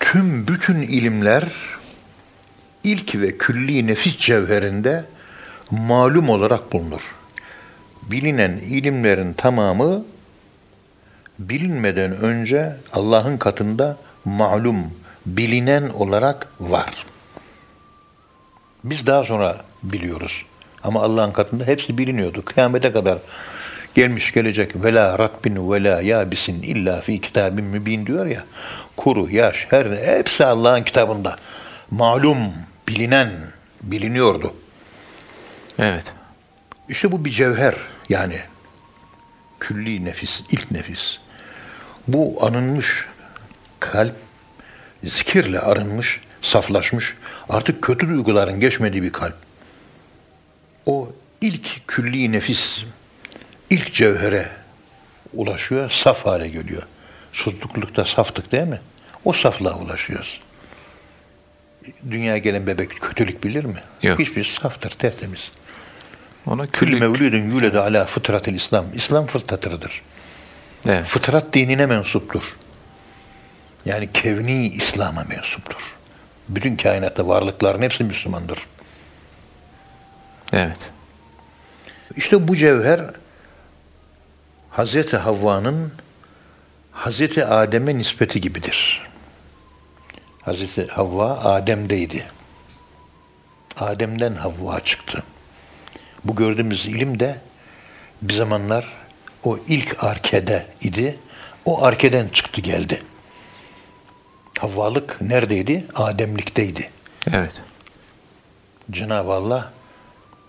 Tüm 0.00 0.48
bütün 0.48 0.80
ilimler 0.80 1.44
ilk 2.84 3.14
ve 3.14 3.38
külli 3.38 3.86
nefis 3.86 4.16
cevherinde 4.16 5.04
malum 5.70 6.28
olarak 6.28 6.72
bulunur. 6.72 7.14
Bilinen 8.02 8.50
ilimlerin 8.50 9.32
tamamı 9.32 10.04
bilinmeden 11.38 12.16
önce 12.16 12.76
Allah'ın 12.92 13.38
katında 13.38 13.96
malum, 14.24 14.90
bilinen 15.26 15.88
olarak 15.88 16.48
var. 16.60 17.06
Biz 18.84 19.06
daha 19.06 19.24
sonra 19.24 19.64
biliyoruz. 19.82 20.42
Ama 20.82 21.02
Allah'ın 21.02 21.32
katında 21.32 21.64
hepsi 21.64 21.98
biliniyordu. 21.98 22.44
Kıyamete 22.44 22.92
kadar 22.92 23.18
gelmiş 23.96 24.32
gelecek 24.32 24.84
vela 24.84 25.18
ratbin 25.18 25.72
vela 25.72 26.02
yabisin 26.02 26.62
illa 26.62 27.00
fi 27.00 27.20
kitabin 27.20 27.64
mübin 27.64 28.06
diyor 28.06 28.26
ya. 28.26 28.44
Kuru, 28.96 29.30
yaş, 29.30 29.66
her 29.70 29.86
hepsi 29.86 30.44
Allah'ın 30.44 30.82
kitabında. 30.82 31.36
Malum, 31.90 32.52
bilinen, 32.88 33.30
biliniyordu. 33.82 34.54
Evet. 35.78 36.14
İşte 36.88 37.12
bu 37.12 37.24
bir 37.24 37.30
cevher 37.30 37.74
yani 38.08 38.40
külli 39.60 40.04
nefis, 40.04 40.42
ilk 40.50 40.70
nefis. 40.70 41.18
Bu 42.08 42.46
anılmış 42.46 43.06
kalp 43.80 44.14
zikirle 45.04 45.60
arınmış, 45.60 46.20
saflaşmış, 46.42 47.14
artık 47.48 47.82
kötü 47.82 48.08
duyguların 48.08 48.60
geçmediği 48.60 49.02
bir 49.02 49.12
kalp. 49.12 49.36
O 50.86 51.12
ilk 51.40 51.88
külli 51.88 52.32
nefis, 52.32 52.84
ilk 53.70 53.92
cevhere 53.92 54.48
ulaşıyor, 55.32 55.90
saf 55.90 56.26
hale 56.26 56.48
geliyor. 56.48 56.82
Susluklukta 57.32 58.04
saftık 58.04 58.52
değil 58.52 58.68
mi? 58.68 58.78
O 59.24 59.32
saflığa 59.32 59.78
ulaşıyoruz. 59.78 60.40
Dünyaya 62.10 62.38
gelen 62.38 62.66
bebek 62.66 63.00
kötülük 63.00 63.44
bilir 63.44 63.64
mi? 63.64 63.82
Yok. 64.02 64.18
Hiçbir 64.18 64.44
saftır, 64.44 64.90
tertemiz. 64.90 65.50
Ona 66.46 66.66
Külli 66.66 66.90
küllü... 66.90 67.00
mevludun 67.00 67.50
yulede 67.50 67.80
ala 67.80 68.04
fıtratil 68.04 68.54
İslam. 68.54 68.86
İslam 68.94 69.26
fıtratıdır. 69.26 70.02
Evet. 70.86 71.06
Fıtrat 71.06 71.52
dinine 71.52 71.86
mensuptur. 71.86 72.56
Yani 73.84 74.12
kevni 74.12 74.68
İslam'a 74.68 75.24
mensuptur. 75.24 75.96
Bütün 76.48 76.76
kainatta 76.76 77.28
varlıkların 77.28 77.82
hepsi 77.82 78.04
Müslümandır. 78.04 78.58
Evet. 80.52 80.90
İşte 82.16 82.48
bu 82.48 82.56
cevher 82.56 83.00
Hazreti 84.76 85.16
Havva'nın 85.16 85.92
Hazreti 86.92 87.44
Adem'e 87.44 87.98
nispeti 87.98 88.40
gibidir. 88.40 89.02
Hazreti 90.42 90.86
Havva 90.86 91.38
Adem'deydi. 91.38 92.26
Adem'den 93.76 94.34
Havva 94.34 94.80
çıktı. 94.80 95.22
Bu 96.24 96.36
gördüğümüz 96.36 96.86
ilim 96.86 97.20
de 97.20 97.40
bir 98.22 98.34
zamanlar 98.34 98.92
o 99.44 99.58
ilk 99.68 100.04
arkede 100.04 100.66
idi. 100.80 101.18
O 101.64 101.84
arkeden 101.84 102.28
çıktı 102.28 102.60
geldi. 102.60 103.02
Havvalık 104.58 105.20
neredeydi? 105.20 105.86
Ademlikteydi. 105.94 106.90
Evet. 107.32 107.62
Cenab-ı 108.90 109.32
Allah 109.32 109.72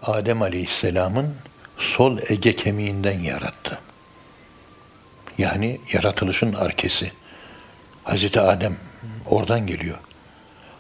Adem 0.04 0.42
Aleyhisselam'ın 0.42 1.36
sol 1.78 2.18
ege 2.30 2.56
kemiğinden 2.56 3.20
yarattı. 3.20 3.80
Yani 5.38 5.80
yaratılışın 5.93 6.54
arkesi. 6.54 7.12
Hazreti 8.04 8.41
Adem 8.41 8.76
oradan 9.26 9.67
geliyor. 9.67 9.97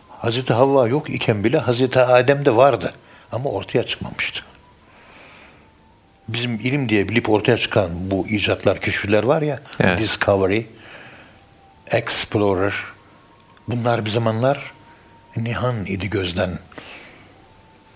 Hazreti 0.09 0.53
Havva 0.53 0.87
yok 0.87 1.09
iken 1.09 1.43
bile 1.43 1.57
Hazreti 1.57 1.99
Adem 1.99 2.45
de 2.45 2.55
vardı 2.55 2.93
ama 3.31 3.49
ortaya 3.49 3.83
çıkmamıştı. 3.83 4.43
Bizim 6.27 6.53
ilim 6.55 6.89
diye 6.89 7.09
bilip 7.09 7.29
ortaya 7.29 7.57
çıkan 7.57 7.89
bu 8.11 8.27
icatlar, 8.27 8.81
keşifler 8.81 9.23
var 9.23 9.41
ya, 9.41 9.59
Evet. 9.79 9.99
Discovery, 9.99 10.65
Explorer, 11.91 12.73
bunlar 13.67 14.05
bir 14.05 14.09
zamanlar 14.09 14.71
nihan 15.37 15.85
idi 15.85 16.09
gözden. 16.09 16.59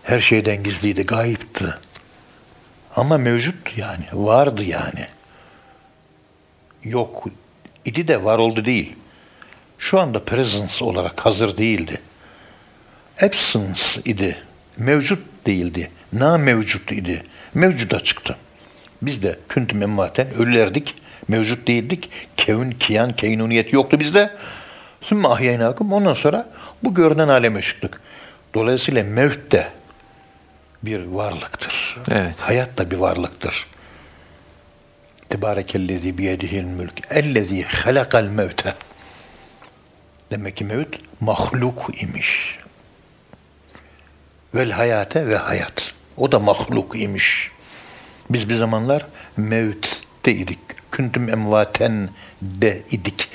Her 0.04 0.20
şeyden 0.20 0.64
gizliydi, 0.64 1.06
gayipti. 1.06 1.76
Ama 2.96 3.18
mevcut 3.18 3.78
yani. 3.78 4.06
Vardı 4.14 4.64
yani. 4.64 5.08
Yok 6.84 7.28
idi 7.86 8.08
de 8.08 8.24
var 8.24 8.38
oldu 8.38 8.66
değil. 8.66 8.96
Şu 9.78 10.00
anda 10.00 10.24
presence 10.24 10.86
olarak 10.86 11.26
hazır 11.26 11.58
değildi. 11.58 12.02
Absence 13.22 14.02
idi. 14.06 14.38
Mevcut 14.78 15.20
değildi. 15.46 15.92
Na 16.14 16.38
mevcut 16.38 16.92
idi. 16.92 17.24
Mevcuda 17.54 18.00
çıktı. 18.00 18.38
Biz 19.02 19.24
de 19.24 19.40
küntüm 19.50 19.82
emmaten 19.82 20.34
ölülerdik. 20.34 20.96
Mevcut 21.28 21.68
değildik. 21.68 22.10
Kevin, 22.38 22.72
kiyan, 22.72 23.12
keynuniyet 23.16 23.74
yoktu 23.74 24.00
bizde. 24.00 24.32
Sümme 25.02 25.28
ahyaynakum. 25.28 25.94
Ondan 25.94 26.14
sonra 26.14 26.50
bu 26.84 26.94
görünen 26.94 27.28
aleme 27.28 27.62
çıktık. 27.62 28.02
Dolayısıyla 28.54 29.04
mevt 29.04 29.52
de 29.52 29.68
bir 30.84 31.04
varlıktır. 31.06 31.98
Evet. 32.12 32.36
Hayat 32.40 32.78
da 32.78 32.92
bir 32.92 32.98
varlıktır. 32.98 33.68
Tebarekellezi 35.32 36.18
biyedihil 36.18 36.64
mülk. 36.64 36.94
Ellezi 37.10 37.64
halakal 37.64 38.24
mevte. 38.24 38.76
Demek 40.32 40.58
ki 40.58 40.64
mevt 40.64 40.98
mahluk 41.20 41.90
imiş. 42.02 42.58
Vel 44.56 44.72
hayate 44.72 45.28
ve 45.28 45.38
hayat. 45.38 45.94
O 46.18 46.32
da 46.32 46.40
mahluk 46.40 46.96
imiş. 46.96 47.52
Biz 48.30 48.50
bir 48.50 48.56
zamanlar 48.56 49.06
mevtte 49.38 50.32
idik. 50.32 50.60
Küntüm 50.92 51.30
emvaten 51.30 52.10
de 52.42 52.82
idik. 52.92 53.30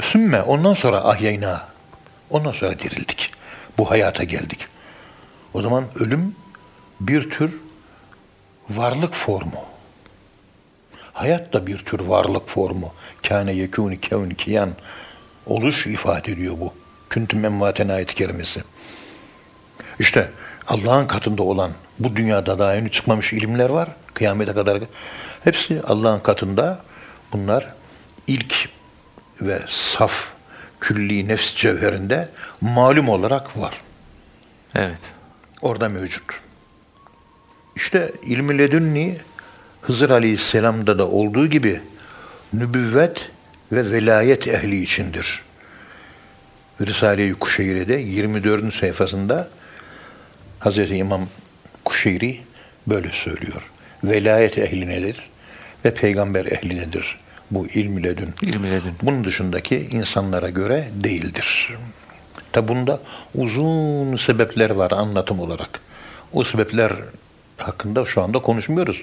Sümme 0.00 0.42
ondan 0.42 0.74
sonra 0.74 1.04
ahyayna. 1.04 1.68
Ondan 2.30 2.52
sonra 2.52 2.78
dirildik. 2.78 3.30
Bu 3.78 3.90
hayata 3.90 4.24
geldik. 4.24 4.66
O 5.54 5.62
zaman 5.62 5.84
ölüm 5.94 6.34
bir 7.00 7.30
tür 7.30 7.60
varlık 8.70 9.14
formu. 9.14 9.71
Hayat 11.12 11.52
da 11.52 11.66
bir 11.66 11.78
tür 11.78 12.00
varlık 12.00 12.48
formu. 12.48 12.92
Kâne 13.22 13.52
yekûni 13.52 14.00
kevn 14.00 14.30
kiyan. 14.30 14.70
Oluş 15.46 15.86
ifade 15.86 16.32
ediyor 16.32 16.54
bu. 16.60 16.74
Küntüm 17.10 17.44
emvaten 17.44 17.88
ayet 17.88 18.14
kerimesi. 18.14 18.62
İşte 19.98 20.30
Allah'ın 20.68 21.06
katında 21.06 21.42
olan 21.42 21.70
bu 21.98 22.16
dünyada 22.16 22.58
daha 22.58 22.74
henüz 22.74 22.92
çıkmamış 22.92 23.32
ilimler 23.32 23.70
var. 23.70 23.88
Kıyamete 24.14 24.52
kadar. 24.52 24.78
Hepsi 25.44 25.82
Allah'ın 25.82 26.20
katında. 26.20 26.82
Bunlar 27.32 27.74
ilk 28.26 28.68
ve 29.40 29.58
saf 29.68 30.28
külli 30.80 31.28
nefs 31.28 31.56
cevherinde 31.56 32.28
malum 32.60 33.08
olarak 33.08 33.58
var. 33.58 33.80
Evet. 34.74 35.00
Orada 35.62 35.88
mevcut. 35.88 36.24
İşte 37.76 38.12
ilmi 38.22 38.58
ledünni 38.58 39.18
Hızır 39.82 40.10
Aleyhisselam'da 40.10 40.98
da 40.98 41.08
olduğu 41.08 41.46
gibi 41.46 41.80
nübüvvet 42.52 43.30
ve 43.72 43.90
velayet 43.90 44.48
ehli 44.48 44.82
içindir. 44.82 45.42
Risale-i 46.80 47.34
Kuşeyri'de 47.34 47.94
24. 47.94 48.74
sayfasında 48.74 49.48
Hz. 50.60 50.90
İmam 50.90 51.28
Kuşeyri 51.84 52.40
böyle 52.86 53.08
söylüyor. 53.12 53.70
Velayet 54.04 54.58
ehli 54.58 54.88
nedir? 54.88 55.30
Ve 55.84 55.94
peygamber 55.94 56.46
ehli 56.46 56.76
nedir? 56.76 57.18
Bu 57.50 57.66
ilmi 57.66 58.02
ledün. 58.02 58.34
İlmi 58.42 58.70
ledün. 58.70 58.94
Bunun 59.02 59.24
dışındaki 59.24 59.76
insanlara 59.76 60.48
göre 60.48 60.88
değildir. 60.94 61.76
Tabi 62.52 62.68
bunda 62.68 63.00
uzun 63.34 64.16
sebepler 64.16 64.70
var 64.70 64.90
anlatım 64.90 65.40
olarak. 65.40 65.80
O 66.32 66.44
sebepler 66.44 66.92
hakkında 67.56 68.04
şu 68.04 68.22
anda 68.22 68.38
konuşmuyoruz. 68.38 69.02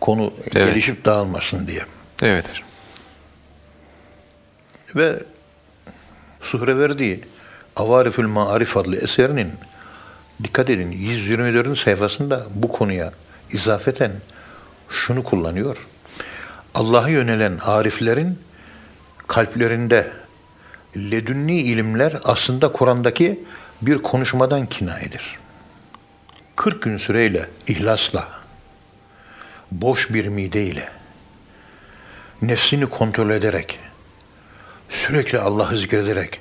Konu 0.00 0.32
Evet. 0.42 0.52
gelişip 0.52 1.04
dağılmasın 1.04 1.66
diye. 1.66 1.82
Evet. 2.22 2.46
Ve 4.96 5.22
Suhreverdi 6.40 7.20
Avarifül 7.76 8.26
Maarif 8.26 8.76
adlı 8.76 8.96
eserinin 8.96 9.52
dikkat 10.42 10.70
edin 10.70 10.90
124. 10.92 11.78
sayfasında 11.78 12.46
bu 12.54 12.68
konuya 12.68 13.12
izafeten 13.52 14.12
şunu 14.88 15.24
kullanıyor. 15.24 15.76
Allah'a 16.74 17.08
yönelen 17.08 17.58
ariflerin 17.58 18.38
kalplerinde 19.26 20.10
ledünni 20.96 21.60
ilimler 21.60 22.20
aslında 22.24 22.72
Kur'an'daki 22.72 23.40
bir 23.82 23.98
konuşmadan 23.98 24.66
kinayedir. 24.66 25.38
40 26.56 26.82
gün 26.82 26.96
süreyle, 26.96 27.48
ihlasla, 27.66 28.28
boş 29.70 30.10
bir 30.14 30.26
mideyle, 30.26 30.88
nefsini 32.42 32.86
kontrol 32.86 33.30
ederek, 33.30 33.78
sürekli 34.88 35.38
Allah'ı 35.38 35.76
zikrederek, 35.76 36.40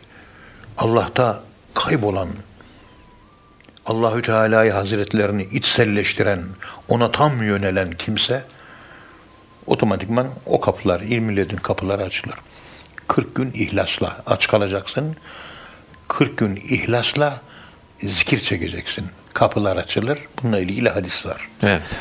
Allah'ta 0.77 1.43
kaybolan, 1.73 2.29
Allahü 3.85 4.21
Teala'yı 4.21 4.71
Hazretlerini 4.71 5.43
içselleştiren, 5.43 6.43
ona 6.87 7.11
tam 7.11 7.43
yönelen 7.43 7.91
kimse, 7.91 8.43
otomatikman 9.67 10.27
o 10.45 10.59
kapılar, 10.59 11.01
ilmi 11.01 11.35
ledün 11.35 11.57
kapıları 11.57 12.03
açılır. 12.03 12.35
40 13.07 13.35
gün 13.35 13.51
ihlasla 13.53 14.23
aç 14.25 14.47
kalacaksın. 14.47 15.15
40 16.07 16.37
gün 16.37 16.55
ihlasla 16.55 17.41
zikir 18.03 18.39
çekeceksin. 18.39 19.05
Kapılar 19.33 19.77
açılır. 19.77 20.19
Bununla 20.43 20.59
ilgili 20.59 20.89
hadis 20.89 21.25
var. 21.25 21.49
Evet. 21.63 21.95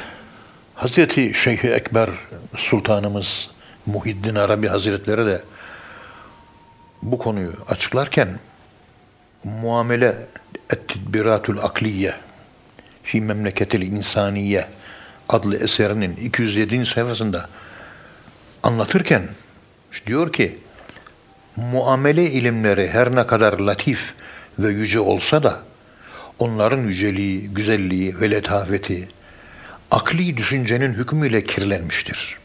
Hazreti 0.74 1.34
Şeyh 1.34 1.64
Ekber 1.64 2.10
Sultanımız 2.56 3.50
Muhiddin 3.86 4.34
Arabi 4.34 4.66
Hazretleri 4.66 5.26
de 5.26 5.42
bu 7.02 7.18
konuyu 7.18 7.52
açıklarken 7.68 8.28
muamele 9.44 10.16
et-tedbiratul 10.70 11.58
akliye 11.58 12.14
fi 13.02 13.20
memleketil 13.20 13.82
insaniye 13.82 14.68
adlı 15.28 15.56
eserinin 15.56 16.16
207. 16.16 16.86
sayfasında 16.86 17.48
anlatırken 18.62 19.22
diyor 20.06 20.32
ki 20.32 20.58
muamele 21.56 22.30
ilimleri 22.30 22.88
her 22.88 23.16
ne 23.16 23.26
kadar 23.26 23.58
latif 23.58 24.14
ve 24.58 24.72
yüce 24.72 25.00
olsa 25.00 25.42
da 25.42 25.62
onların 26.38 26.82
yüceliği, 26.82 27.48
güzelliği 27.48 28.20
ve 28.20 28.30
letafeti 28.30 29.08
akli 29.94 30.36
düşüncenin 30.36 30.94
hükmüyle 30.94 31.44
kirlenmiştir. 31.44 32.38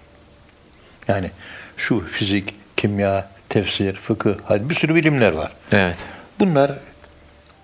Yani 1.08 1.32
şu 1.78 2.08
fizik, 2.08 2.54
kimya, 2.78 3.30
tefsir, 3.50 3.94
fıkıh, 3.94 4.36
bir 4.50 4.76
sürü 4.76 4.96
bilimler 4.96 5.32
var. 5.32 5.52
Evet. 5.72 5.98
Bunlar 6.40 6.72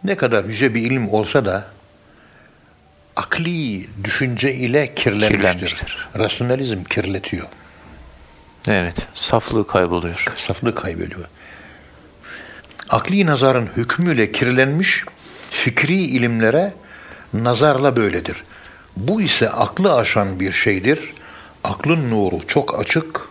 ne 0.04 0.17
kadar 0.17 0.43
yüce 0.43 0.76
bir 0.76 0.82
ilim 0.82 1.10
olsa 1.10 1.45
da 1.45 1.65
akli 3.15 3.88
düşünce 4.04 4.54
ile 4.54 4.95
kirlenmiştir. 4.95 5.38
Kirlenmiştir. 5.38 6.08
Rasyonalizm 6.17 6.84
kirletiyor. 6.84 7.48
Evet. 8.67 9.08
Saflığı 9.13 9.67
kayboluyor. 9.67 10.26
Saflığı 10.36 10.76
kaybediyor. 10.76 11.26
Akli 12.89 13.26
nazarın 13.26 13.69
hükmüyle 13.78 14.32
kirlenmiş 14.32 15.04
fikri 15.52 15.95
ilimlere 15.95 16.74
nazarla 17.34 17.95
böyledir. 17.95 18.43
Bu 18.98 19.22
ise 19.22 19.50
aklı 19.50 19.96
aşan 19.96 20.40
bir 20.40 20.52
şeydir. 20.52 21.14
Aklın 21.64 22.10
nuru 22.10 22.48
çok 22.48 22.80
açık 22.80 23.28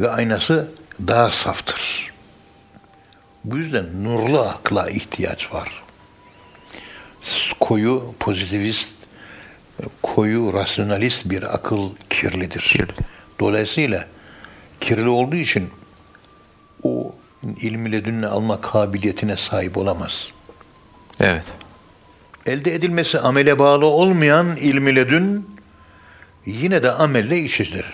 ve 0.00 0.10
aynası 0.10 0.68
daha 1.06 1.30
saftır. 1.30 2.12
Bu 3.44 3.58
yüzden 3.58 4.04
nurlu 4.04 4.40
akla 4.40 4.90
ihtiyaç 4.90 5.52
var. 5.52 5.82
Koyu 7.60 8.14
pozitivist, 8.20 8.88
koyu 10.02 10.52
rasyonalist 10.52 11.30
bir 11.30 11.54
akıl 11.54 11.90
kirlidir. 12.10 12.60
Kirli. 12.60 12.92
Dolayısıyla 13.40 14.06
kirli 14.80 15.08
olduğu 15.08 15.36
için 15.36 15.70
o 16.82 17.14
ilmi 17.60 17.92
ledünle 17.92 18.26
alma 18.26 18.60
kabiliyetine 18.60 19.36
sahip 19.36 19.76
olamaz. 19.76 20.28
Evet. 21.20 21.44
Elde 22.48 22.74
edilmesi 22.74 23.18
amele 23.18 23.58
bağlı 23.58 23.86
olmayan 23.86 24.56
ilmi 24.56 24.96
ledün 24.96 25.50
yine 26.46 26.82
de 26.82 26.92
amelle 26.92 27.38
işidir. 27.38 27.84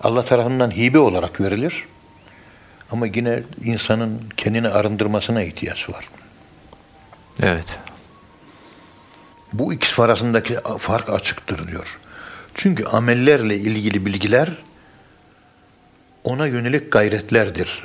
Allah 0.00 0.24
tarafından 0.24 0.70
hibe 0.70 0.98
olarak 0.98 1.40
verilir. 1.40 1.84
Ama 2.90 3.06
yine 3.06 3.42
insanın 3.64 4.22
kendini 4.36 4.68
arındırmasına 4.68 5.42
ihtiyaç 5.42 5.90
var. 5.90 6.08
Evet. 7.42 7.78
Bu 9.52 9.72
ikisi 9.72 10.02
arasındaki 10.02 10.56
fark 10.78 11.08
açıktır 11.08 11.68
diyor. 11.68 11.98
Çünkü 12.54 12.84
amellerle 12.84 13.56
ilgili 13.56 14.06
bilgiler 14.06 14.48
ona 16.24 16.46
yönelik 16.46 16.92
gayretlerdir. 16.92 17.84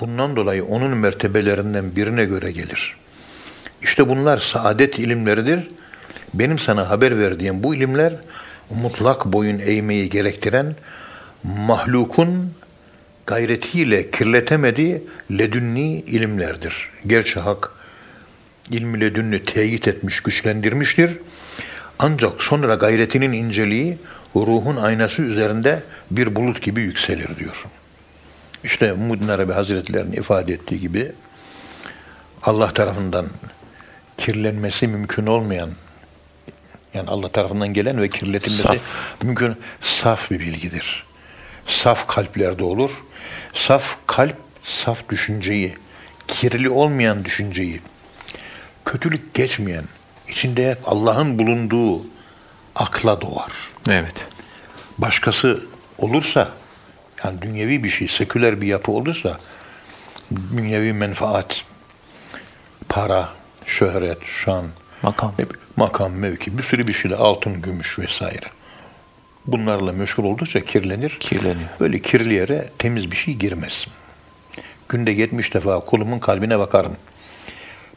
Bundan 0.00 0.36
dolayı 0.36 0.64
onun 0.64 0.96
mertebelerinden 0.96 1.96
birine 1.96 2.24
göre 2.24 2.50
gelir. 2.50 2.96
İşte 3.82 4.08
bunlar 4.08 4.38
saadet 4.38 4.98
ilimleridir. 4.98 5.68
Benim 6.34 6.58
sana 6.58 6.90
haber 6.90 7.18
verdiğim 7.18 7.62
bu 7.62 7.74
ilimler 7.74 8.12
mutlak 8.70 9.26
boyun 9.26 9.58
eğmeyi 9.58 10.10
gerektiren 10.10 10.74
mahlukun 11.44 12.52
gayretiyle 13.26 14.10
kirletemediği 14.10 15.02
ledünni 15.30 16.00
ilimlerdir. 16.00 16.90
Gerçi 17.06 17.40
hak 17.40 17.72
ilmi 18.70 19.00
ledünni 19.00 19.44
teyit 19.44 19.88
etmiş, 19.88 20.20
güçlendirmiştir. 20.20 21.10
Ancak 21.98 22.42
sonra 22.42 22.74
gayretinin 22.74 23.32
inceliği 23.32 23.98
ruhun 24.36 24.76
aynası 24.76 25.22
üzerinde 25.22 25.82
bir 26.10 26.34
bulut 26.34 26.62
gibi 26.62 26.80
yükselir 26.80 27.36
diyor. 27.36 27.64
İşte 28.64 28.92
Muddin 28.92 29.28
Arabi 29.28 29.52
Hazretleri'nin 29.52 30.12
ifade 30.12 30.52
ettiği 30.52 30.80
gibi 30.80 31.12
Allah 32.42 32.72
tarafından 32.72 33.26
kirlenmesi 34.18 34.88
mümkün 34.88 35.26
olmayan 35.26 35.70
yani 36.94 37.10
Allah 37.10 37.32
tarafından 37.32 37.74
gelen 37.74 38.02
ve 38.02 38.08
kirletilmesi 38.08 38.62
Saf. 38.62 38.78
mümkün 39.22 39.56
saf 39.80 40.30
bir 40.30 40.40
bilgidir. 40.40 41.06
Saf 41.66 42.06
kalplerde 42.06 42.64
olur. 42.64 42.90
Saf 43.54 43.96
kalp, 44.06 44.36
saf 44.64 45.08
düşünceyi, 45.08 45.74
kirli 46.28 46.70
olmayan 46.70 47.24
düşünceyi, 47.24 47.80
kötülük 48.84 49.34
geçmeyen, 49.34 49.84
içinde 50.28 50.70
hep 50.70 50.78
Allah'ın 50.86 51.38
bulunduğu 51.38 52.02
akla 52.74 53.20
doğar. 53.20 53.52
Evet. 53.88 54.28
Başkası 54.98 55.62
olursa, 55.98 56.50
yani 57.24 57.42
dünyevi 57.42 57.84
bir 57.84 57.90
şey, 57.90 58.08
seküler 58.08 58.60
bir 58.60 58.66
yapı 58.66 58.92
olursa, 58.92 59.40
dünyevi 60.56 60.92
menfaat, 60.92 61.64
para, 62.88 63.28
şöhret, 63.66 64.24
şan, 64.24 64.66
Makam. 65.02 65.32
hep 65.36 65.50
makam, 65.76 66.12
mevki, 66.12 66.58
bir 66.58 66.62
sürü 66.62 66.86
bir 66.86 66.92
şeyle 66.92 67.16
altın, 67.16 67.62
gümüş 67.62 67.98
vesaire. 67.98 68.46
Bunlarla 69.46 69.92
meşgul 69.92 70.24
oldukça 70.24 70.64
kirlenir. 70.64 71.16
Kirleniyor. 71.20 71.68
Böyle 71.80 71.98
kirli 71.98 72.34
yere 72.34 72.70
temiz 72.78 73.10
bir 73.10 73.16
şey 73.16 73.34
girmez. 73.34 73.86
Günde 74.88 75.10
70 75.10 75.54
defa 75.54 75.80
kulumun 75.80 76.18
kalbine 76.18 76.58
bakarım. 76.58 76.96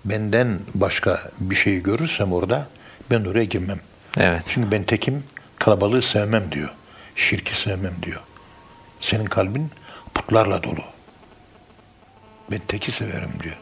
Benden 0.06 0.60
başka 0.74 1.32
bir 1.40 1.56
şey 1.56 1.84
görürsem 1.84 2.34
orada 2.34 2.68
ben 3.12 3.26
oraya 3.26 3.44
girmem. 3.46 3.80
Evet. 4.18 4.42
Çünkü 4.48 4.72
ben 4.72 4.84
tekim 4.84 5.24
kalabalığı 5.60 6.02
sevmem 6.02 6.52
diyor. 6.52 6.70
Şirki 7.16 7.58
sevmem 7.62 7.94
diyor. 8.04 8.22
Senin 9.02 9.26
kalbin 9.26 9.72
putlarla 10.14 10.64
dolu. 10.64 10.84
Ben 12.52 12.60
teki 12.68 12.92
severim 12.92 13.32
diyor. 13.44 13.56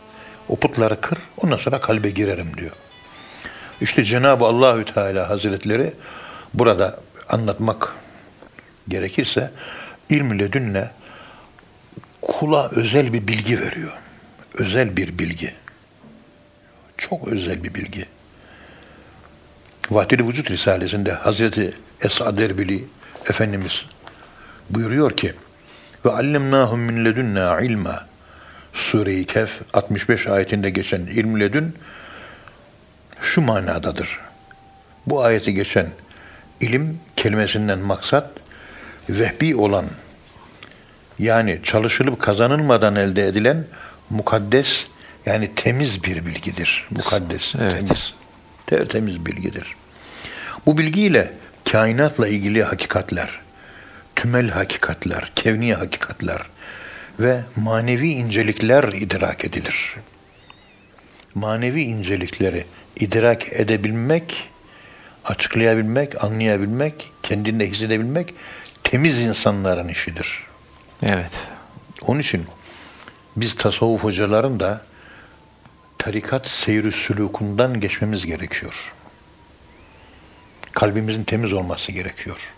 O 0.49 0.55
putları 0.55 1.01
kır, 1.01 1.17
ondan 1.37 1.57
sonra 1.57 1.81
kalbe 1.81 2.09
girerim 2.09 2.57
diyor. 2.57 2.71
İşte 3.81 4.03
Cenab-ı 4.03 4.45
Allahü 4.45 4.85
Teala 4.85 5.29
Hazretleri 5.29 5.93
burada 6.53 6.99
anlatmak 7.29 7.93
gerekirse 8.87 9.51
ilm 10.09 10.39
ledünle 10.39 10.91
kula 12.21 12.69
özel 12.69 13.13
bir 13.13 13.27
bilgi 13.27 13.61
veriyor. 13.61 13.91
Özel 14.53 14.97
bir 14.97 15.19
bilgi. 15.19 15.53
Çok 16.97 17.27
özel 17.27 17.63
bir 17.63 17.73
bilgi. 17.73 18.05
Vahdeli 19.91 20.27
Vücut 20.27 20.51
Risalesi'nde 20.51 21.13
Hazreti 21.13 21.73
Esad 22.01 22.37
Erbili 22.37 22.85
Efendimiz 23.29 23.85
buyuruyor 24.69 25.17
ki 25.17 25.33
ve 26.05 26.11
allemnahum 26.11 26.79
min 26.79 27.05
ledunna 27.05 27.61
ilma 27.61 28.05
Sure-i 28.77 29.25
Kehf 29.25 29.49
65 29.73 30.27
ayetinde 30.27 30.69
geçen 30.69 30.99
ilm 30.99 31.39
ledün 31.39 31.75
şu 33.21 33.41
manadadır. 33.41 34.19
Bu 35.07 35.23
ayeti 35.23 35.53
geçen 35.53 35.87
ilim 36.61 36.99
kelimesinden 37.15 37.79
maksat 37.79 38.29
vehbi 39.09 39.55
olan 39.55 39.85
yani 41.19 41.59
çalışılıp 41.63 42.21
kazanılmadan 42.21 42.95
elde 42.95 43.27
edilen 43.27 43.65
mukaddes 44.09 44.87
yani 45.25 45.55
temiz 45.55 46.03
bir 46.03 46.25
bilgidir. 46.25 46.87
Mukaddes, 46.89 47.53
Evet. 47.61 47.71
temiz. 47.71 48.13
Tertemiz 48.67 49.25
bilgidir. 49.25 49.75
Bu 50.65 50.77
bilgiyle 50.77 51.33
kainatla 51.71 52.27
ilgili 52.27 52.63
hakikatler, 52.63 53.29
tümel 54.15 54.49
hakikatler, 54.49 55.31
kevni 55.35 55.73
hakikatler 55.73 56.41
ve 57.19 57.43
manevi 57.55 58.09
incelikler 58.09 58.83
idrak 58.83 59.45
edilir. 59.45 59.95
Manevi 61.35 61.81
incelikleri 61.81 62.65
idrak 62.99 63.53
edebilmek, 63.53 64.49
açıklayabilmek, 65.25 66.23
anlayabilmek, 66.23 67.11
kendinde 67.23 67.69
hissedebilmek 67.69 68.33
temiz 68.83 69.19
insanların 69.19 69.87
işidir. 69.87 70.43
Evet. 71.03 71.47
Onun 72.01 72.19
için 72.19 72.45
biz 73.35 73.55
tasavvuf 73.55 74.03
hocaların 74.03 74.59
da 74.59 74.81
tarikat 75.97 76.47
seyri 76.47 76.91
sülukundan 76.91 77.79
geçmemiz 77.79 78.25
gerekiyor. 78.25 78.93
Kalbimizin 80.71 81.23
temiz 81.23 81.53
olması 81.53 81.91
gerekiyor. 81.91 82.53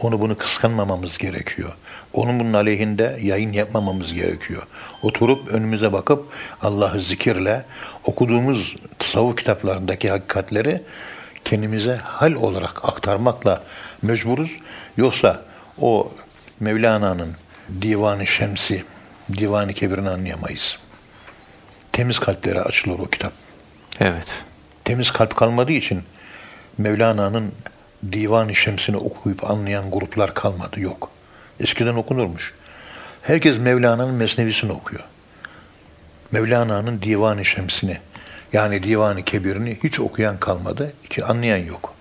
Onu 0.00 0.20
bunu 0.20 0.38
kıskanmamamız 0.38 1.18
gerekiyor. 1.18 1.72
Onun 2.12 2.40
bunun 2.40 2.52
aleyhinde 2.52 3.18
yayın 3.22 3.52
yapmamamız 3.52 4.14
gerekiyor. 4.14 4.62
Oturup 5.02 5.48
önümüze 5.48 5.92
bakıp 5.92 6.32
Allah'ı 6.62 7.00
zikirle 7.00 7.64
okuduğumuz 8.04 8.76
tasavvuf 8.98 9.36
kitaplarındaki 9.36 10.10
hakikatleri 10.10 10.82
kendimize 11.44 11.96
hal 11.96 12.32
olarak 12.32 12.84
aktarmakla 12.84 13.62
mecburuz. 14.02 14.50
Yoksa 14.96 15.42
o 15.80 16.12
Mevlana'nın 16.60 17.32
Divan-ı 17.82 18.26
Şemsi, 18.26 18.84
Divan-ı 19.32 19.72
Kebir'ini 19.72 20.08
anlayamayız. 20.10 20.78
Temiz 21.92 22.18
kalplere 22.18 22.60
açılır 22.60 22.98
o 22.98 23.04
kitap. 23.04 23.32
Evet. 24.00 24.44
Temiz 24.84 25.10
kalp 25.10 25.36
kalmadığı 25.36 25.72
için 25.72 26.02
Mevlana'nın 26.78 27.52
Divan-ı 28.12 28.54
Şems'ini 28.54 28.96
okuyup 28.96 29.50
anlayan 29.50 29.90
gruplar 29.90 30.34
kalmadı. 30.34 30.80
Yok. 30.80 31.10
Eskiden 31.60 31.94
okunurmuş. 31.94 32.54
Herkes 33.22 33.58
Mevlana'nın 33.58 34.14
Mesnevisini 34.14 34.72
okuyor. 34.72 35.04
Mevlana'nın 36.32 37.02
Divan-ı 37.02 37.44
Şems'ini 37.44 37.98
yani 38.52 38.82
Divan-ı 38.82 39.22
Kebir'ini 39.22 39.78
hiç 39.84 40.00
okuyan 40.00 40.38
kalmadı. 40.38 40.92
Ki 41.10 41.24
anlayan 41.24 41.58
yok. 41.58 41.94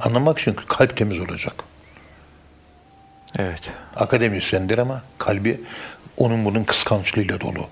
Anlamak 0.00 0.38
için 0.38 0.56
kalp 0.68 0.96
temiz 0.96 1.20
olacak. 1.20 1.64
Evet. 3.38 3.72
akademisyendir 3.96 4.78
ama 4.78 5.02
kalbi 5.18 5.60
onun 6.16 6.44
bunun 6.44 6.64
kıskançlığıyla 6.64 7.40
dolu. 7.40 7.66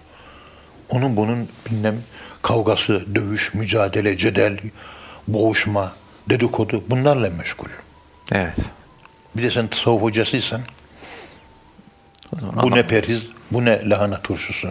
Onun 0.88 1.16
bunun 1.16 1.48
bilmem 1.70 2.02
kavgası, 2.42 3.14
dövüş, 3.14 3.54
mücadele, 3.54 4.16
cedel, 4.16 4.58
boğuşma, 5.28 5.92
dedikodu 6.28 6.84
bunlarla 6.88 7.30
meşgul. 7.30 7.68
Evet. 8.32 8.56
Bir 9.36 9.42
de 9.42 9.50
sen 9.50 9.66
tasavvuf 9.68 10.02
hocasıysan 10.02 10.60
bu 12.62 12.70
ne 12.70 12.86
periz, 12.86 13.28
bu 13.50 13.64
ne 13.64 13.88
lahana 13.90 14.20
turşusu. 14.22 14.68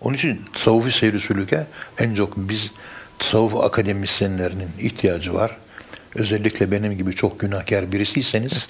Onun 0.00 0.14
için 0.14 0.42
tasavvufi 0.52 0.98
seyri 0.98 1.20
sülüke 1.20 1.66
en 1.98 2.14
çok 2.14 2.36
biz 2.36 2.70
tasavvuf 3.18 3.54
akademisyenlerinin 3.54 4.70
ihtiyacı 4.78 5.34
var. 5.34 5.56
Özellikle 6.14 6.70
benim 6.70 6.98
gibi 6.98 7.14
çok 7.14 7.40
günahkar 7.40 7.92
birisiyseniz 7.92 8.68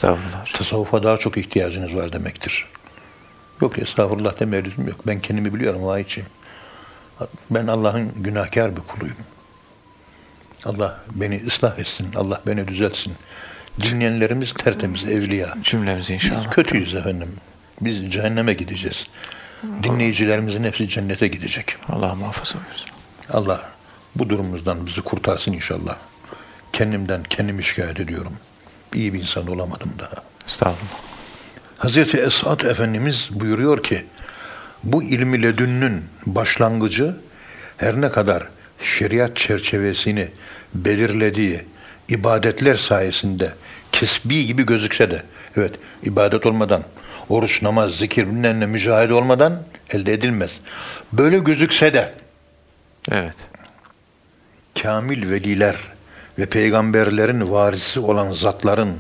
tasavvufa 0.53 1.03
daha 1.03 1.17
çok 1.17 1.37
ihtiyacınız 1.37 1.97
var 1.97 2.13
demektir. 2.13 2.67
Yok 3.61 3.79
estağfurullah 3.79 4.41
deme 4.41 4.65
lüzum 4.65 4.89
yok. 4.89 5.07
Ben 5.07 5.21
kendimi 5.21 5.55
biliyorum 5.55 5.85
vahiyçiyim. 5.85 6.29
Ben 7.51 7.67
Allah'ın 7.67 8.13
günahkar 8.17 8.77
bir 8.77 8.81
kuluyum. 8.81 9.17
Allah 10.65 11.01
beni 11.15 11.43
ıslah 11.47 11.79
etsin. 11.79 12.07
Allah 12.17 12.41
beni 12.47 12.69
düzeltsin. 12.69 13.13
Dinleyenlerimiz 13.83 14.55
tertemiz, 14.55 15.05
evliya. 15.05 15.55
Cümlemizi 15.63 16.15
Biz 16.15 16.25
inşallah. 16.25 16.51
kötüyüz 16.51 16.95
efendim. 16.95 17.29
Biz 17.81 18.13
cehenneme 18.13 18.55
gideceğiz. 18.55 19.07
Dinleyicilerimizin 19.83 20.65
hepsi 20.65 20.89
cennete 20.89 21.29
gidecek. 21.29 21.77
Allah 21.89 22.15
muhafaza 22.15 22.59
buyursun. 22.65 22.89
Allah 23.33 23.69
bu 24.17 24.29
durumumuzdan 24.29 24.87
bizi 24.87 25.01
kurtarsın 25.01 25.53
inşallah. 25.53 25.97
Kendimden 26.73 27.23
kendimi 27.23 27.65
şikayet 27.65 28.01
ediyorum. 28.01 28.33
İyi 28.95 29.13
bir 29.15 29.21
insan 29.21 29.47
olamadım 29.47 29.93
daha. 29.99 30.23
Estağfurullah. 30.47 31.01
Hazreti 31.79 32.17
Esad 32.17 32.61
Efendimiz 32.61 33.29
buyuruyor 33.31 33.83
ki 33.83 34.05
bu 34.85 35.03
ilmi 35.03 35.43
ledünnün 35.43 36.05
başlangıcı 36.27 37.17
her 37.77 38.01
ne 38.01 38.11
kadar 38.11 38.49
şeriat 38.81 39.37
çerçevesini 39.37 40.29
belirlediği 40.74 41.64
ibadetler 42.09 42.74
sayesinde 42.74 43.53
kesbi 43.93 44.47
gibi 44.47 44.66
gözükse 44.66 45.11
de 45.11 45.22
evet 45.57 45.72
ibadet 46.03 46.47
olmadan 46.47 46.83
oruç, 47.29 47.62
namaz, 47.62 47.93
zikir 47.93 48.27
bilmem 48.27 48.61
ne 48.61 48.66
mücahede 48.66 49.14
olmadan 49.14 49.62
elde 49.91 50.12
edilmez. 50.12 50.61
Böyle 51.12 51.39
gözükse 51.39 51.95
de 51.95 52.14
Evet. 53.11 53.37
kamil 54.83 55.31
veliler 55.31 55.77
ve 56.39 56.47
peygamberlerin 56.47 57.51
varisi 57.51 58.01
olan 58.01 58.33
zatların 58.33 58.95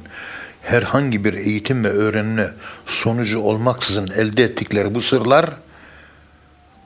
herhangi 0.62 1.24
bir 1.24 1.34
eğitim 1.34 1.84
ve 1.84 1.88
öğrenme 1.88 2.50
sonucu 2.86 3.40
olmaksızın 3.40 4.10
elde 4.16 4.44
ettikleri 4.44 4.94
bu 4.94 5.00
sırlar 5.00 5.50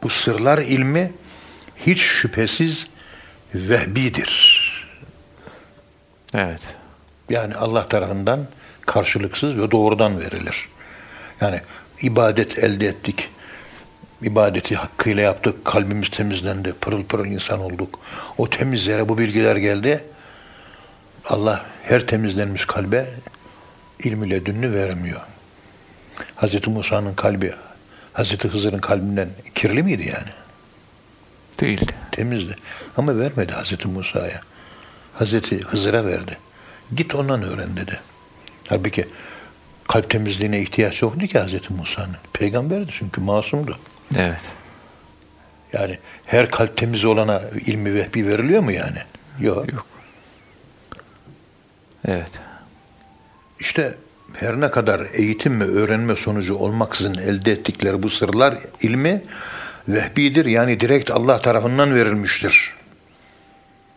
bu 0.02 0.08
sırlar 0.08 0.58
ilmi 0.58 1.12
hiç 1.86 2.00
şüphesiz 2.00 2.86
vehbidir. 3.54 4.60
Evet. 6.34 6.60
Yani 7.30 7.54
Allah 7.54 7.88
tarafından 7.88 8.46
karşılıksız 8.86 9.58
ve 9.58 9.70
doğrudan 9.70 10.20
verilir. 10.20 10.68
Yani 11.40 11.60
ibadet 12.02 12.58
elde 12.58 12.86
ettik. 12.86 13.28
İbadeti 14.22 14.76
hakkıyla 14.76 15.22
yaptık. 15.22 15.64
Kalbimiz 15.64 16.10
temizlendi. 16.10 16.72
Pırıl 16.72 17.04
pırıl 17.04 17.26
insan 17.26 17.60
olduk. 17.60 18.00
O 18.38 18.50
temiz 18.50 18.86
yere 18.86 19.08
bu 19.08 19.18
bilgiler 19.18 19.56
geldi. 19.56 20.04
Allah 21.28 21.66
her 21.82 22.06
temizlenmiş 22.06 22.64
kalbe 22.64 23.06
ilmi 23.98 24.30
ledünlü 24.30 24.74
vermiyor. 24.74 25.20
Hazreti 26.36 26.70
Musa'nın 26.70 27.14
kalbi 27.14 27.54
Hazreti 28.12 28.48
Hızır'ın 28.48 28.78
kalbinden 28.78 29.28
kirli 29.54 29.82
miydi 29.82 30.08
yani? 30.08 30.30
Değil. 31.60 31.92
Temizdi. 32.12 32.56
Ama 32.96 33.18
vermedi 33.18 33.52
Hazreti 33.52 33.88
Musa'ya. 33.88 34.40
Hazreti 35.14 35.60
Hızır'a 35.60 36.06
verdi. 36.06 36.38
Git 36.96 37.14
ondan 37.14 37.42
öğren 37.42 37.76
dedi. 37.76 38.00
Halbuki 38.68 39.06
kalp 39.88 40.10
temizliğine 40.10 40.60
ihtiyaç 40.60 41.02
yoktu 41.02 41.26
ki 41.26 41.38
Hazreti 41.38 41.72
Musa'nın. 41.72 42.16
Peygamberdi 42.32 42.90
çünkü 42.92 43.20
masumdu. 43.20 43.78
Evet. 44.16 44.50
Yani 45.72 45.98
her 46.26 46.48
kalp 46.48 46.76
temiz 46.76 47.04
olana 47.04 47.42
ilmi 47.66 47.94
vehbi 47.94 48.26
veriliyor 48.26 48.62
mu 48.62 48.72
yani? 48.72 48.98
Yok. 49.40 49.72
Yok. 49.72 49.86
Evet. 52.04 52.30
İşte 53.60 53.94
her 54.34 54.60
ne 54.60 54.70
kadar 54.70 55.06
eğitim 55.12 55.60
ve 55.60 55.64
öğrenme 55.64 56.16
sonucu 56.16 56.54
olmaksızın 56.54 57.14
elde 57.14 57.52
ettikleri 57.52 58.02
bu 58.02 58.10
sırlar 58.10 58.58
ilmi 58.82 59.22
vehbidir. 59.88 60.46
Yani 60.46 60.80
direkt 60.80 61.10
Allah 61.10 61.40
tarafından 61.40 61.94
verilmiştir. 61.94 62.74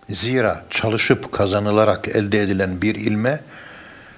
Zira 0.09 0.65
çalışıp 0.69 1.31
kazanılarak 1.31 2.07
elde 2.07 2.41
edilen 2.41 2.81
bir 2.81 2.95
ilme 2.95 3.39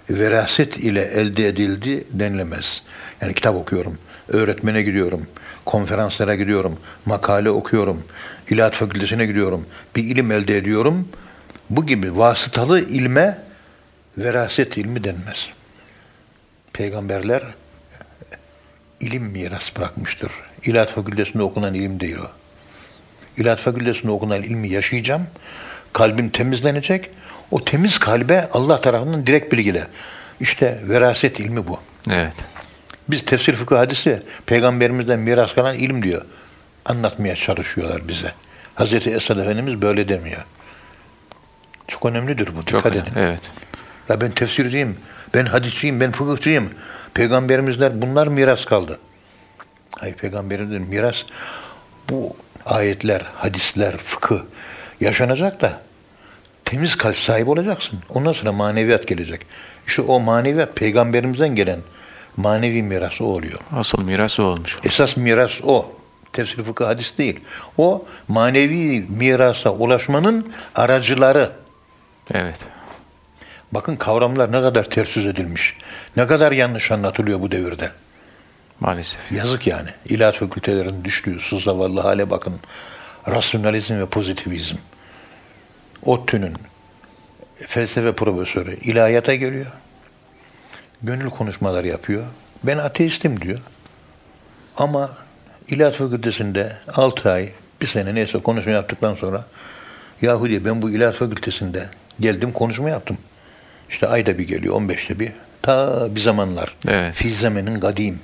veraset 0.10 0.78
ile 0.78 1.02
elde 1.02 1.48
edildi 1.48 2.04
denilemez. 2.12 2.82
Yani 3.22 3.34
kitap 3.34 3.56
okuyorum, 3.56 3.98
öğretmene 4.28 4.82
gidiyorum, 4.82 5.28
konferanslara 5.66 6.36
gidiyorum, 6.36 6.80
makale 7.06 7.50
okuyorum, 7.50 8.04
ilahiyat 8.50 8.74
fakültesine 8.74 9.26
gidiyorum, 9.26 9.66
bir 9.96 10.04
ilim 10.04 10.32
elde 10.32 10.58
ediyorum. 10.58 11.08
Bu 11.70 11.86
gibi 11.86 12.18
vasıtalı 12.18 12.80
ilme 12.80 13.38
veraset 14.18 14.78
ilmi 14.78 15.04
denmez. 15.04 15.50
Peygamberler 16.74 17.44
ilim 19.00 19.24
miras 19.24 19.76
bırakmıştır. 19.78 20.32
İlahiyat 20.66 20.92
fakültesinde 20.92 21.44
okunan 21.44 21.74
ilim 21.74 22.00
değil 22.00 22.18
o. 22.18 22.28
İlahiyat 23.38 23.60
fakültesinde 23.60 24.12
okunan 24.12 24.44
ilmi 24.44 24.70
yaşayacağım. 24.70 25.28
Kalbim 25.94 26.30
temizlenecek. 26.30 27.10
O 27.52 27.66
temiz 27.66 28.00
kalbe 28.00 28.50
Allah 28.54 28.82
tarafından 28.82 29.28
direkt 29.28 29.54
bilgiyle. 29.54 29.88
İşte 30.40 30.80
veraset 30.84 31.40
ilmi 31.40 31.68
bu. 31.68 31.80
Evet. 32.12 32.34
Biz 33.10 33.26
tefsir 33.26 33.54
fıkıh 33.54 33.78
hadisi 33.78 34.24
peygamberimizden 34.46 35.20
miras 35.20 35.54
kalan 35.54 35.76
ilim 35.76 36.04
diyor. 36.04 36.22
Anlatmaya 36.86 37.36
çalışıyorlar 37.36 38.08
bize. 38.08 38.32
Hazreti 38.76 39.10
Esad 39.12 39.38
Efendimiz 39.38 39.82
böyle 39.82 40.08
demiyor. 40.10 40.42
Çok 41.88 42.06
önemlidir 42.06 42.48
bu. 42.58 42.64
Çok 42.66 42.80
Dikkat 42.80 42.86
önemli. 42.86 43.10
edin. 43.10 43.20
Evet. 43.20 43.42
Ya 44.10 44.22
ben 44.22 44.32
tefsirciyim, 44.32 44.98
ben 45.34 45.46
hadisçiyim, 45.46 46.00
ben 46.00 46.12
fıkıhçıyım. 46.12 46.70
Peygamberimizler 47.14 48.02
bunlar 48.02 48.28
miras 48.28 48.66
kaldı. 48.66 49.00
Hayır 50.00 50.16
peygamberimizden 50.16 50.82
miras 50.82 51.24
bu 52.10 52.36
ayetler, 52.66 53.22
hadisler, 53.36 53.98
fıkıh 53.98 54.40
yaşanacak 55.02 55.62
da 55.62 55.82
temiz 56.66 56.96
kalp 56.96 57.18
sahibi 57.18 57.50
olacaksın. 57.50 58.00
Ondan 58.10 58.32
sonra 58.32 58.52
maneviyat 58.52 59.08
gelecek. 59.08 59.42
İşte 59.88 60.02
o 60.02 60.20
maneviyat 60.20 60.76
peygamberimizden 60.76 61.56
gelen 61.56 61.80
manevi 62.38 62.82
miras 62.82 63.22
o 63.22 63.26
oluyor. 63.26 63.60
Asıl 63.76 64.02
miras 64.04 64.40
o 64.40 64.44
olmuş. 64.44 64.80
Esas 64.84 65.18
miras 65.18 65.62
o. 65.64 65.92
Tefsir 66.34 66.64
fıkıh 66.64 66.86
hadis 66.86 67.18
değil. 67.18 67.40
O 67.78 68.06
manevi 68.28 69.06
mirasa 69.10 69.70
ulaşmanın 69.70 70.54
aracıları. 70.76 71.52
Evet. 72.34 72.60
Bakın 73.72 73.96
kavramlar 73.96 74.52
ne 74.52 74.62
kadar 74.62 74.84
ters 74.84 75.18
edilmiş. 75.18 75.78
Ne 76.18 76.28
kadar 76.28 76.52
yanlış 76.52 76.92
anlatılıyor 76.92 77.42
bu 77.42 77.52
devirde. 77.52 77.92
Maalesef. 78.80 79.32
Yazık 79.32 79.68
yani. 79.68 79.90
İlahi 80.06 80.38
fakültelerin 80.38 81.04
düştüğü 81.04 81.40
zavallı 81.64 82.02
hale 82.02 82.30
bakın. 82.30 82.56
Rasyonalizm 83.28 84.00
ve 84.00 84.06
pozitivizm. 84.06 84.76
ODTÜ'nün 86.04 86.54
felsefe 87.68 88.12
profesörü 88.12 88.80
ilahiyata 88.80 89.36
geliyor. 89.36 89.66
Gönül 91.02 91.30
konuşmaları 91.30 91.88
yapıyor. 91.88 92.24
Ben 92.64 92.78
ateistim 92.78 93.42
diyor. 93.42 93.60
Ama 94.78 95.12
İlahiyat 95.68 95.96
Fakültesinde 95.96 96.78
6 96.94 97.32
ay, 97.32 97.50
bir 97.82 97.88
sene 97.88 98.16
neyse 98.16 98.40
konuşma 98.40 98.72
yaptıktan 98.72 99.16
sonra 99.16 99.46
Yahu 100.22 100.50
diye 100.50 100.66
ben 100.66 100.82
bu 100.82 100.90
İlahiyat 100.90 101.16
Fakültesinde 101.16 101.90
geldim 102.20 102.52
konuşma 102.52 102.90
yaptım. 102.90 103.18
İşte 103.90 104.08
ayda 104.08 104.38
bir 104.38 104.48
geliyor, 104.48 104.76
15'te 104.76 105.20
bir. 105.20 105.32
Ta 105.62 106.08
bir 106.16 106.22
zamanlar. 106.22 106.76
Evet. 106.88 107.14
Fi 107.14 107.34
zamenin 107.34 107.80
kadim. 107.80 108.20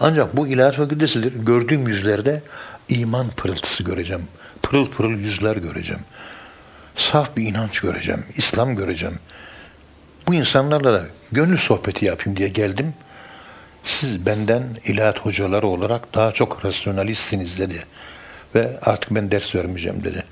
Ancak 0.00 0.36
bu 0.36 0.48
ilahiyat 0.48 0.76
fakültesidir. 0.76 1.32
Gördüğüm 1.32 1.88
yüzlerde 1.88 2.42
iman 2.88 3.28
pırıltısı 3.28 3.82
göreceğim. 3.82 4.22
Pırıl 4.62 4.90
pırıl 4.90 5.18
yüzler 5.18 5.56
göreceğim. 5.56 6.02
Saf 6.96 7.36
bir 7.36 7.46
inanç 7.46 7.80
göreceğim. 7.80 8.24
İslam 8.36 8.76
göreceğim. 8.76 9.18
Bu 10.26 10.34
insanlarla 10.34 10.92
da 10.92 11.04
gönül 11.32 11.58
sohbeti 11.58 12.04
yapayım 12.04 12.38
diye 12.38 12.48
geldim. 12.48 12.94
Siz 13.84 14.26
benden 14.26 14.62
ilahiyat 14.84 15.18
hocaları 15.18 15.66
olarak 15.66 16.14
daha 16.14 16.32
çok 16.32 16.64
rasyonalistsiniz 16.64 17.58
dedi. 17.58 17.84
Ve 18.54 18.78
artık 18.82 19.10
ben 19.10 19.30
ders 19.30 19.54
vermeyeceğim 19.54 20.04
dedi. 20.04 20.24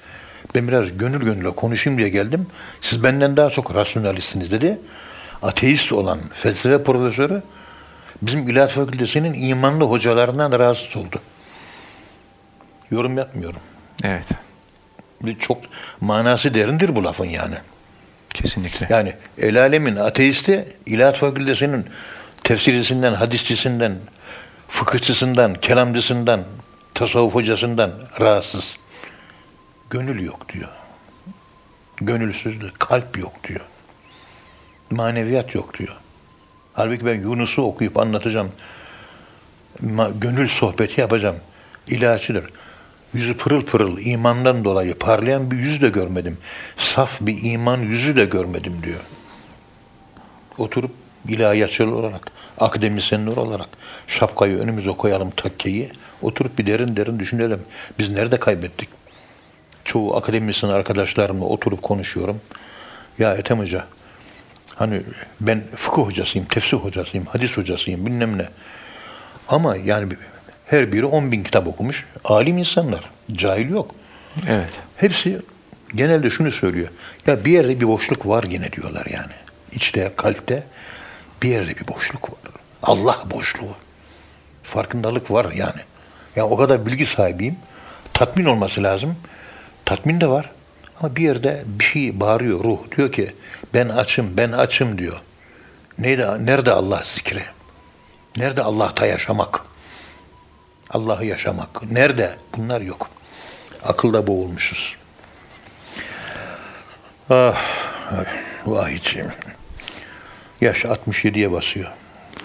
Ben 0.55 0.69
biraz 0.69 0.99
gönül 0.99 1.21
gönüle 1.25 1.51
konuşayım 1.51 1.99
diye 1.99 2.09
geldim. 2.09 2.47
Siz 2.81 3.05
benden 3.05 3.37
daha 3.37 3.51
çok 3.51 3.75
rasyonalistsiniz 3.75 4.53
dedi. 4.53 4.79
Ateist 5.43 5.93
olan 5.93 6.19
felsefe 6.35 6.83
profesörü 6.83 7.43
bizim 8.23 8.49
ilahiyat 8.49 8.71
fakültesinin 8.71 9.49
imanlı 9.49 9.85
hocalarından 9.85 10.59
rahatsız 10.59 10.97
oldu. 10.97 11.21
Yorum 12.91 13.19
yapmıyorum. 13.19 13.61
Evet. 14.05 14.27
Bir 15.23 15.39
Çok 15.39 15.59
manası 16.01 16.55
derindir 16.55 16.97
bu 16.97 17.05
lafın 17.05 17.25
yani. 17.25 17.55
Kesinlikle. 18.35 18.87
Yani 18.91 19.13
el 19.39 19.61
alemin 19.61 19.97
ateisti 19.97 20.69
ilahiyat 20.87 21.17
fakültesinin 21.17 21.87
tefsircisinden, 22.45 23.15
hadisçisinden, 23.15 23.97
fıkıhçısından, 24.69 25.55
kelamcısından, 25.55 26.45
tasavvuf 26.95 27.35
hocasından 27.35 27.93
rahatsız. 28.21 28.77
Gönül 29.91 30.23
yok 30.23 30.49
diyor. 30.49 30.69
Gönülsüzlük, 31.97 32.81
kalp 32.81 33.19
yok 33.19 33.33
diyor. 33.49 33.65
Maneviyat 34.91 35.55
yok 35.55 35.79
diyor. 35.79 35.97
Halbuki 36.77 37.07
ben 37.07 37.21
Yunus'u 37.21 37.63
okuyup 37.63 37.97
anlatacağım. 37.97 38.53
Gönül 40.21 40.49
sohbeti 40.49 41.01
yapacağım. 41.01 41.37
İlaçıdır. 41.87 42.45
Yüzü 43.15 43.37
pırıl 43.37 43.63
pırıl 43.63 43.99
imandan 43.99 44.65
dolayı 44.65 44.95
parlayan 44.99 45.51
bir 45.51 45.57
yüz 45.57 45.83
de 45.83 45.89
görmedim. 45.89 46.39
Saf 46.77 47.21
bir 47.21 47.53
iman 47.53 47.81
yüzü 47.81 48.17
de 48.17 48.25
görmedim 48.25 48.83
diyor. 48.83 49.01
Oturup 50.59 50.91
ilahiyatçılar 51.29 51.93
olarak, 51.93 52.31
akademisyenler 52.59 53.37
olarak 53.37 53.69
şapkayı 54.07 54.59
önümüze 54.59 54.91
koyalım 54.91 55.31
takkeyi. 55.31 55.91
Oturup 56.23 56.59
bir 56.59 56.67
derin 56.67 56.97
derin 56.97 57.19
düşünelim. 57.19 57.61
Biz 57.99 58.11
nerede 58.11 58.37
kaybettik? 58.37 58.89
Çoğu 59.85 60.17
akademisyen 60.17 60.71
arkadaşlarımla 60.71 61.45
oturup 61.45 61.83
konuşuyorum. 61.83 62.41
Ya 63.19 63.35
Ethem 63.35 63.59
Hoca, 63.59 63.87
hani 64.77 65.03
ben 65.41 65.63
fıkıh 65.77 66.03
hocasıyım, 66.03 66.47
tefsir 66.47 66.77
hocasıyım, 66.77 67.27
hadis 67.27 67.57
hocasıyım 67.57 68.07
bilmem 68.07 68.39
ne. 68.39 68.49
Ama 69.49 69.77
yani 69.77 70.13
her 70.67 70.93
biri 70.93 71.07
10 71.07 71.33
bin 71.33 71.43
kitap 71.43 71.67
okumuş. 71.67 72.07
Alim 72.25 72.59
insanlar. 72.59 73.01
Cahil 73.33 73.71
yok. 73.71 73.95
Evet. 74.49 74.81
Hepsi 74.97 75.41
genelde 75.95 76.31
şunu 76.31 76.51
söylüyor. 76.51 76.89
Ya 77.27 77.45
bir 77.45 77.53
yerde 77.53 77.81
bir 77.81 77.89
boşluk 77.89 78.27
var 78.27 78.45
yine 78.49 78.73
diyorlar 78.73 79.07
yani. 79.07 79.33
İçte, 79.73 80.13
kalpte 80.17 80.63
bir 81.43 81.49
yerde 81.49 81.77
bir 81.77 81.89
boşluk 81.89 82.31
var. 82.31 82.39
Allah 82.83 83.23
boşluğu. 83.31 83.75
Farkındalık 84.63 85.31
var 85.31 85.53
yani. 85.53 85.81
Ya 86.37 86.47
o 86.47 86.57
kadar 86.57 86.87
bilgi 86.87 87.07
sahibiyim. 87.07 87.57
Tatmin 88.13 88.45
olması 88.45 88.83
lazım. 88.83 89.17
Tatmin 89.85 90.21
de 90.21 90.29
var. 90.29 90.51
Ama 91.01 91.17
bir 91.17 91.23
yerde 91.23 91.63
bir 91.67 91.85
şey 91.85 92.21
bağırıyor 92.21 92.65
ruh. 92.65 92.79
Diyor 92.97 93.13
ki 93.13 93.35
ben 93.77 93.89
açım, 93.89 94.37
ben 94.37 94.53
açım 94.53 94.99
diyor. 94.99 95.21
Nerede, 95.99 96.47
nerede 96.47 96.73
Allah 96.73 97.03
zikri? 97.05 97.43
Nerede 98.37 98.63
Allah'ta 98.63 99.07
yaşamak? 99.07 99.61
Allah'ı 100.91 101.25
yaşamak. 101.25 101.91
Nerede? 101.91 102.37
Bunlar 102.57 102.81
yok. 102.81 103.11
Akılda 103.85 104.27
boğulmuşuz. 104.27 104.97
Ah, 107.31 107.63
vah 108.67 108.91
içim. 108.91 109.27
Yaş 110.61 110.85
67'ye 110.85 111.53
basıyor. 111.53 111.91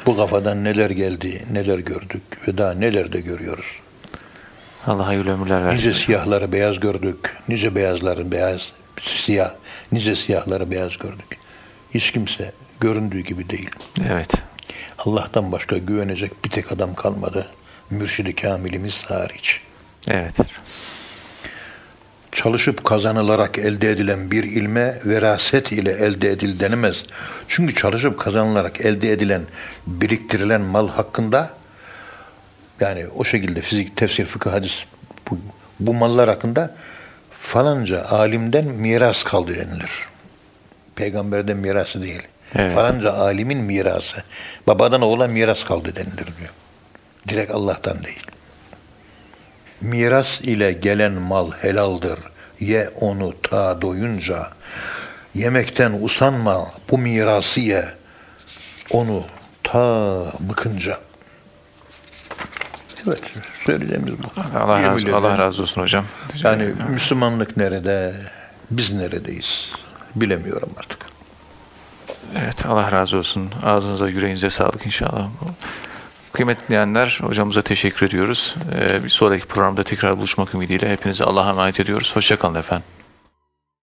Bu 0.05 0.17
kafadan 0.17 0.63
neler 0.63 0.89
geldi, 0.89 1.45
neler 1.51 1.79
gördük 1.79 2.23
ve 2.47 2.57
daha 2.57 2.73
neler 2.73 3.13
de 3.13 3.21
görüyoruz. 3.21 3.79
Allah 4.87 5.07
hayırlı 5.07 5.33
ömürler 5.33 5.65
versin. 5.65 5.89
Nice 5.89 5.93
siyahları 5.93 6.51
beyaz 6.51 6.79
gördük, 6.79 7.37
nice 7.47 7.75
beyazların 7.75 8.31
beyaz, 8.31 8.61
siyah, 9.01 9.51
nice 9.91 10.15
siyahları 10.15 10.71
beyaz 10.71 10.97
gördük. 10.97 11.37
Hiç 11.93 12.11
kimse 12.11 12.51
göründüğü 12.79 13.19
gibi 13.19 13.49
değil. 13.49 13.69
Evet. 14.09 14.33
Allah'tan 14.97 15.51
başka 15.51 15.77
güvenecek 15.77 16.45
bir 16.45 16.49
tek 16.49 16.71
adam 16.71 16.95
kalmadı. 16.95 17.47
Mürşidi 17.89 18.35
Kamilimiz 18.35 19.05
hariç. 19.05 19.61
Evet. 20.07 20.35
Çalışıp 22.31 22.85
kazanılarak 22.85 23.57
elde 23.57 23.91
edilen 23.91 24.31
bir 24.31 24.43
ilme 24.43 24.99
veraset 25.05 25.71
ile 25.71 25.91
elde 25.91 26.31
edil 26.31 26.59
denemez. 26.59 27.03
Çünkü 27.47 27.75
çalışıp 27.75 28.19
kazanılarak 28.19 28.81
elde 28.81 29.11
edilen, 29.11 29.41
biriktirilen 29.87 30.61
mal 30.61 30.87
hakkında 30.87 31.53
yani 32.79 33.07
o 33.15 33.23
şekilde 33.23 33.61
fizik, 33.61 33.97
tefsir, 33.97 34.25
fıkıh, 34.25 34.51
hadis 34.51 34.85
bu, 35.29 35.39
bu 35.79 35.93
mallar 35.93 36.29
hakkında 36.29 36.75
falanca 37.41 38.05
alimden 38.05 38.65
miras 38.65 39.23
kaldı 39.23 39.55
denilir. 39.55 39.91
Peygamberden 40.95 41.57
mirası 41.57 42.01
değil. 42.01 42.21
Evet. 42.55 42.73
Falanca 42.73 43.13
alimin 43.13 43.57
mirası. 43.57 44.23
Babadan 44.67 45.01
oğula 45.01 45.27
miras 45.27 45.63
kaldı 45.63 45.95
denilir 45.95 46.27
diyor. 46.39 46.49
Direkt 47.27 47.51
Allah'tan 47.51 48.03
değil. 48.03 48.23
Miras 49.81 50.41
ile 50.41 50.71
gelen 50.71 51.11
mal 51.11 51.51
helaldir. 51.51 52.19
Ye 52.59 52.89
onu 52.99 53.41
ta 53.41 53.81
doyunca. 53.81 54.47
Yemekten 55.35 55.97
usanma 56.01 56.67
bu 56.91 56.97
mirası 56.97 57.59
ye. 57.59 57.85
Onu 58.91 59.23
ta 59.63 60.25
bıkınca. 60.39 60.99
Evet, 63.07 63.21
söyleyeceğimiz 63.65 64.13
bu. 64.23 64.57
Allah 64.59 64.83
razı. 64.83 65.15
Allah 65.15 65.37
razı 65.37 65.61
olsun 65.61 65.81
hocam. 65.81 66.05
Yani 66.43 66.69
Müslümanlık 66.89 67.57
nerede, 67.57 68.15
biz 68.71 68.91
neredeyiz 68.91 69.71
bilemiyorum 70.15 70.69
artık. 70.77 70.99
Evet 72.35 72.65
Allah 72.65 72.91
razı 72.91 73.17
olsun. 73.17 73.49
Ağzınıza 73.65 74.07
yüreğinize 74.07 74.49
sağlık 74.49 74.85
inşallah. 74.85 75.27
Kıymetli 76.33 76.67
dinleyenler 76.67 77.19
hocamıza 77.23 77.61
teşekkür 77.61 78.07
ediyoruz. 78.07 78.55
Ee, 78.79 79.03
bir 79.03 79.09
sonraki 79.09 79.45
programda 79.45 79.83
tekrar 79.83 80.17
buluşmak 80.17 80.55
ümidiyle 80.55 80.91
hepinize 80.91 81.23
Allah'a 81.23 81.49
emanet 81.49 81.79
ediyoruz. 81.79 82.15
Hoşçakalın 82.15 82.55
efendim. 82.55 82.85